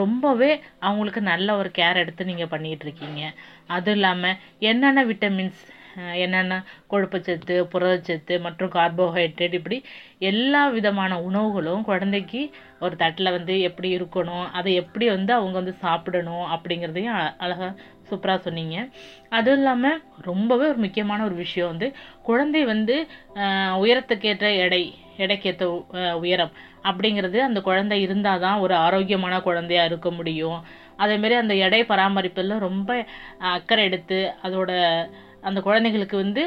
ரொம்பவே 0.00 0.50
அவங்களுக்கு 0.86 1.20
நல்ல 1.32 1.56
ஒரு 1.60 1.70
கேர் 1.78 2.00
எடுத்து 2.02 2.30
நீங்கள் 2.30 2.52
பண்ணிகிட்டு 2.54 2.86
இருக்கீங்க. 2.86 3.22
அதுவும் 3.76 3.98
இல்லாமல் 3.98 4.38
என்னென்ன 4.70 5.04
விட்டமின்ஸ் 5.10 5.62
என்னென்ன 6.16 6.56
கொழுப்புச்சத்து 6.90 7.68
புரதச்சத்து 7.72 8.40
மற்றும் 8.40 8.70
கார்போஹைட்ரேட் 8.70 9.52
இப்படி 9.52 9.78
எல்லா 10.28 10.68
விதமான 10.68 11.20
உணவுகளும் 11.20 11.82
குழந்தைக்கு 11.82 12.42
ஒரு 12.80 12.96
தட்டில் 12.96 13.30
வந்து 13.30 13.60
எப்படி 13.60 13.96
இருக்கணும் 13.96 14.46
அதை 14.52 14.74
எப்படி 14.74 15.08
வந்து 15.08 15.32
அவங்க 15.32 15.56
வந்து 15.58 15.74
சாப்பிடணும் 15.78 16.46
அப்படிங்கிறதையும் 16.54 17.16
அ- 17.16 17.34
அழகாக 17.38 17.72
சூப்பராக 18.10 18.38
சொன்னீங்க. 18.38 18.76
அதுவும் 19.28 19.58
இல்லாமல் 19.58 19.98
ரொம்பவே 20.20 20.66
ஒரு 20.66 20.76
முக்கியமான 20.76 21.24
ஒரு 21.24 21.34
விஷயம் 21.34 21.68
வந்து 21.68 21.88
குழந்தை 22.22 22.64
வந்து 22.64 22.96
உயரத்துக்கேற்ற 23.80 24.56
எடை 24.56 24.82
எடைக்கேற்ற 25.16 25.64
உயரம் 26.20 26.52
அப்படிங்கிறது 26.82 27.38
அந்த 27.38 27.60
குழந்தை 27.60 28.02
இருந்தால் 28.02 28.40
தான் 28.40 28.58
ஒரு 28.58 28.74
ஆரோக்கியமான 28.76 29.40
குழந்தையாக 29.40 29.86
இருக்க 29.86 30.10
முடியும். 30.10 30.58
அதேமாரி 30.96 31.34
அந்த 31.34 31.54
எடை 31.56 31.84
பராமரிப்பில் 31.84 32.58
ரொம்ப 32.58 32.90
அக்கறை 33.50 33.84
எடுத்து 33.84 34.32
அதோட 34.42 34.70
அந்த 35.40 35.60
குழந்தைங்களுக்கு 35.60 36.16
வந்து 36.16 36.42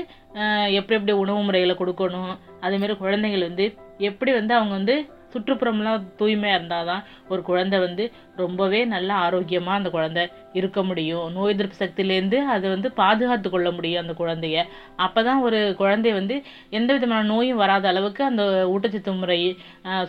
எப்படி 0.71 0.95
எப்படி 0.95 1.13
உணவு 1.13 1.41
முறைகளை 1.43 1.75
கொடுக்கணும் 1.75 2.33
அதேமாரி 2.61 2.95
குழந்தைகள் 2.97 3.47
வந்து 3.47 3.65
எப்படி 3.97 4.31
வந்து 4.31 4.53
அவங்க 4.53 4.73
வந்து 4.73 4.95
சுற்றுப்புறம்லாம் 5.33 6.07
தூய்மையாக 6.17 6.57
இருந்தால் 6.59 6.85
தான் 6.85 7.03
ஒரு 7.27 7.41
குழந்தை 7.41 7.79
வந்து 7.79 8.03
ரொம்பவே 8.43 8.81
நல்ல 8.93 9.09
ஆரோக்கியமாக 9.25 9.79
அந்த 9.79 9.89
குழந்தை 9.95 10.23
இருக்க 10.59 10.79
முடியும். 10.89 11.25
நோய் 11.35 11.53
எதிர்ப்பு 11.53 11.81
சக்தியிலேருந்து 11.83 12.39
அதை 12.53 12.67
வந்து 12.75 12.91
பாதுகாத்து 13.01 13.49
கொள்ள 13.55 13.69
முடியும் 13.77 14.01
அந்த 14.03 14.15
குழந்தைய. 14.21 14.65
அப்போ 15.05 15.21
தான் 15.29 15.43
ஒரு 15.47 15.59
குழந்தை 15.81 16.13
வந்து 16.19 16.37
எந்த 16.79 16.89
விதமான 16.97 17.27
நோயும் 17.33 17.61
வராத 17.63 17.87
அளவுக்கு 17.93 18.23
அந்த 18.29 18.43
ஊட்டச்சத்து 18.73 19.13
முறை 19.21 19.41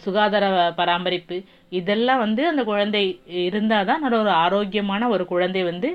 சுகாதார 0.07 0.47
பராமரிப்பு 0.81 1.39
இதெல்லாம் 1.81 2.23
வந்து 2.23 2.43
அந்த 2.49 2.63
குழந்தை 2.71 3.05
இருந்தால் 3.49 3.87
தான் 3.91 4.03
நல்ல 4.05 4.17
ஒரு 4.25 4.33
ஆரோக்கியமான 4.45 5.09
ஒரு 5.15 5.25
குழந்தை 5.31 5.63
வந்து 5.69 5.91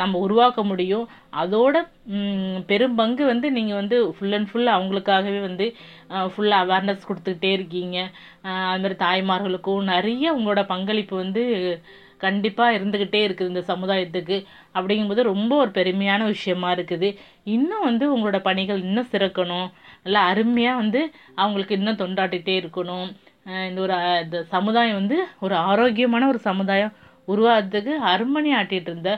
நம்ம 0.00 0.18
உருவாக்க 0.24 0.60
முடியும். 0.70 1.04
அதோட 1.42 1.76
பெரும்பங்கு 2.70 3.24
வந்து 3.30 3.46
நீங்கள் 3.56 3.78
வந்து 3.80 3.96
ஃபுல் 4.16 4.34
அண்ட் 4.36 4.48
ஃபுல் 4.50 4.70
அவங்களுக்காகவே 4.74 5.40
வந்து 5.46 5.66
ஃபுல்லாக 6.32 6.64
அவேர்னஸ் 6.64 7.06
கொடுத்துக்கிட்டே 7.08 7.50
இருக்கீங்க. 7.58 7.98
அதுமாதிரி 8.72 8.96
தாய்மார்களுக்கும் 9.04 9.88
நிறைய 9.92 10.34
உங்களோட 10.36 10.62
பங்களிப்பு 10.72 11.14
வந்து 11.22 11.42
கண்டிப்பாக 12.24 12.76
இருந்துக்கிட்டே 12.78 13.20
இருக்குது 13.26 13.50
இந்த 13.52 13.62
சமுதாயத்துக்கு 13.72 14.36
அப்படிங்கும்போது 14.76 15.22
ரொம்ப 15.32 15.52
ஒரு 15.62 15.70
பெருமையான 15.78 16.26
விஷயமா 16.34 16.68
இருக்குது. 16.76 17.08
இன்னும் 17.56 17.86
வந்து 17.88 18.04
உங்களோட 18.14 18.38
பணிகள் 18.48 18.84
இன்னும் 18.88 19.12
சிறக்கணும். 19.14 19.68
நல்லா 20.04 20.22
அருமையாக 20.32 20.80
வந்து 20.82 21.00
அவங்களுக்கு 21.42 21.78
இன்னும் 21.80 22.00
தொண்டாட்டிகிட்டே 22.02 22.54
இருக்கணும். 22.62 23.08
இந்த 23.68 23.80
ஒரு 23.86 23.94
இந்த 24.24 24.38
சமுதாயம் 24.56 24.98
வந்து 25.00 25.16
ஒரு 25.44 25.54
ஆரோக்கியமான 25.70 26.28
ஒரு 26.32 26.40
சமுதாயம் 26.48 26.94
உருவாகிறதுக்கு 27.32 27.92
அருமணி 28.12 28.50
ஆட்டிகிட்டு 28.60 28.90
இருந்த 28.92 29.10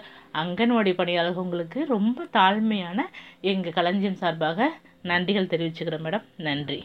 அங்கன்வாடி 0.42 0.92
பணியாளர்களுக்கு 1.00 1.80
ரொம்ப 1.94 2.26
தாழ்மையான 2.38 3.07
எங்கள் 3.52 3.76
களஞ்சியம் 3.78 4.20
சார்பாக 4.22 4.70
நன்றிகள் 5.12 5.52
தெரிவிச்சுக்கிறேன் 5.52 6.07
மேடம். 6.07 6.26
நன்றி. 6.48 6.80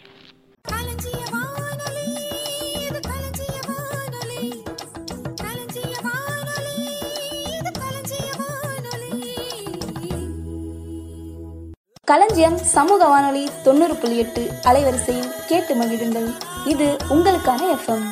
களஞ்சியம் 12.09 12.57
சமூக 12.57 13.07
வானொலி 13.07 13.49
தொண்ணூறு 13.63 13.95
புள்ளி 13.95 14.17
எட்டு 14.17 14.51
அலைவரிசையில் 14.63 15.31
கேட்டு 15.47 15.75
மகிழுங்கள். 15.75 16.29
இது 16.65 16.97
உங்களுக்கான 17.09 17.61
எஃப்எம். 17.75 18.05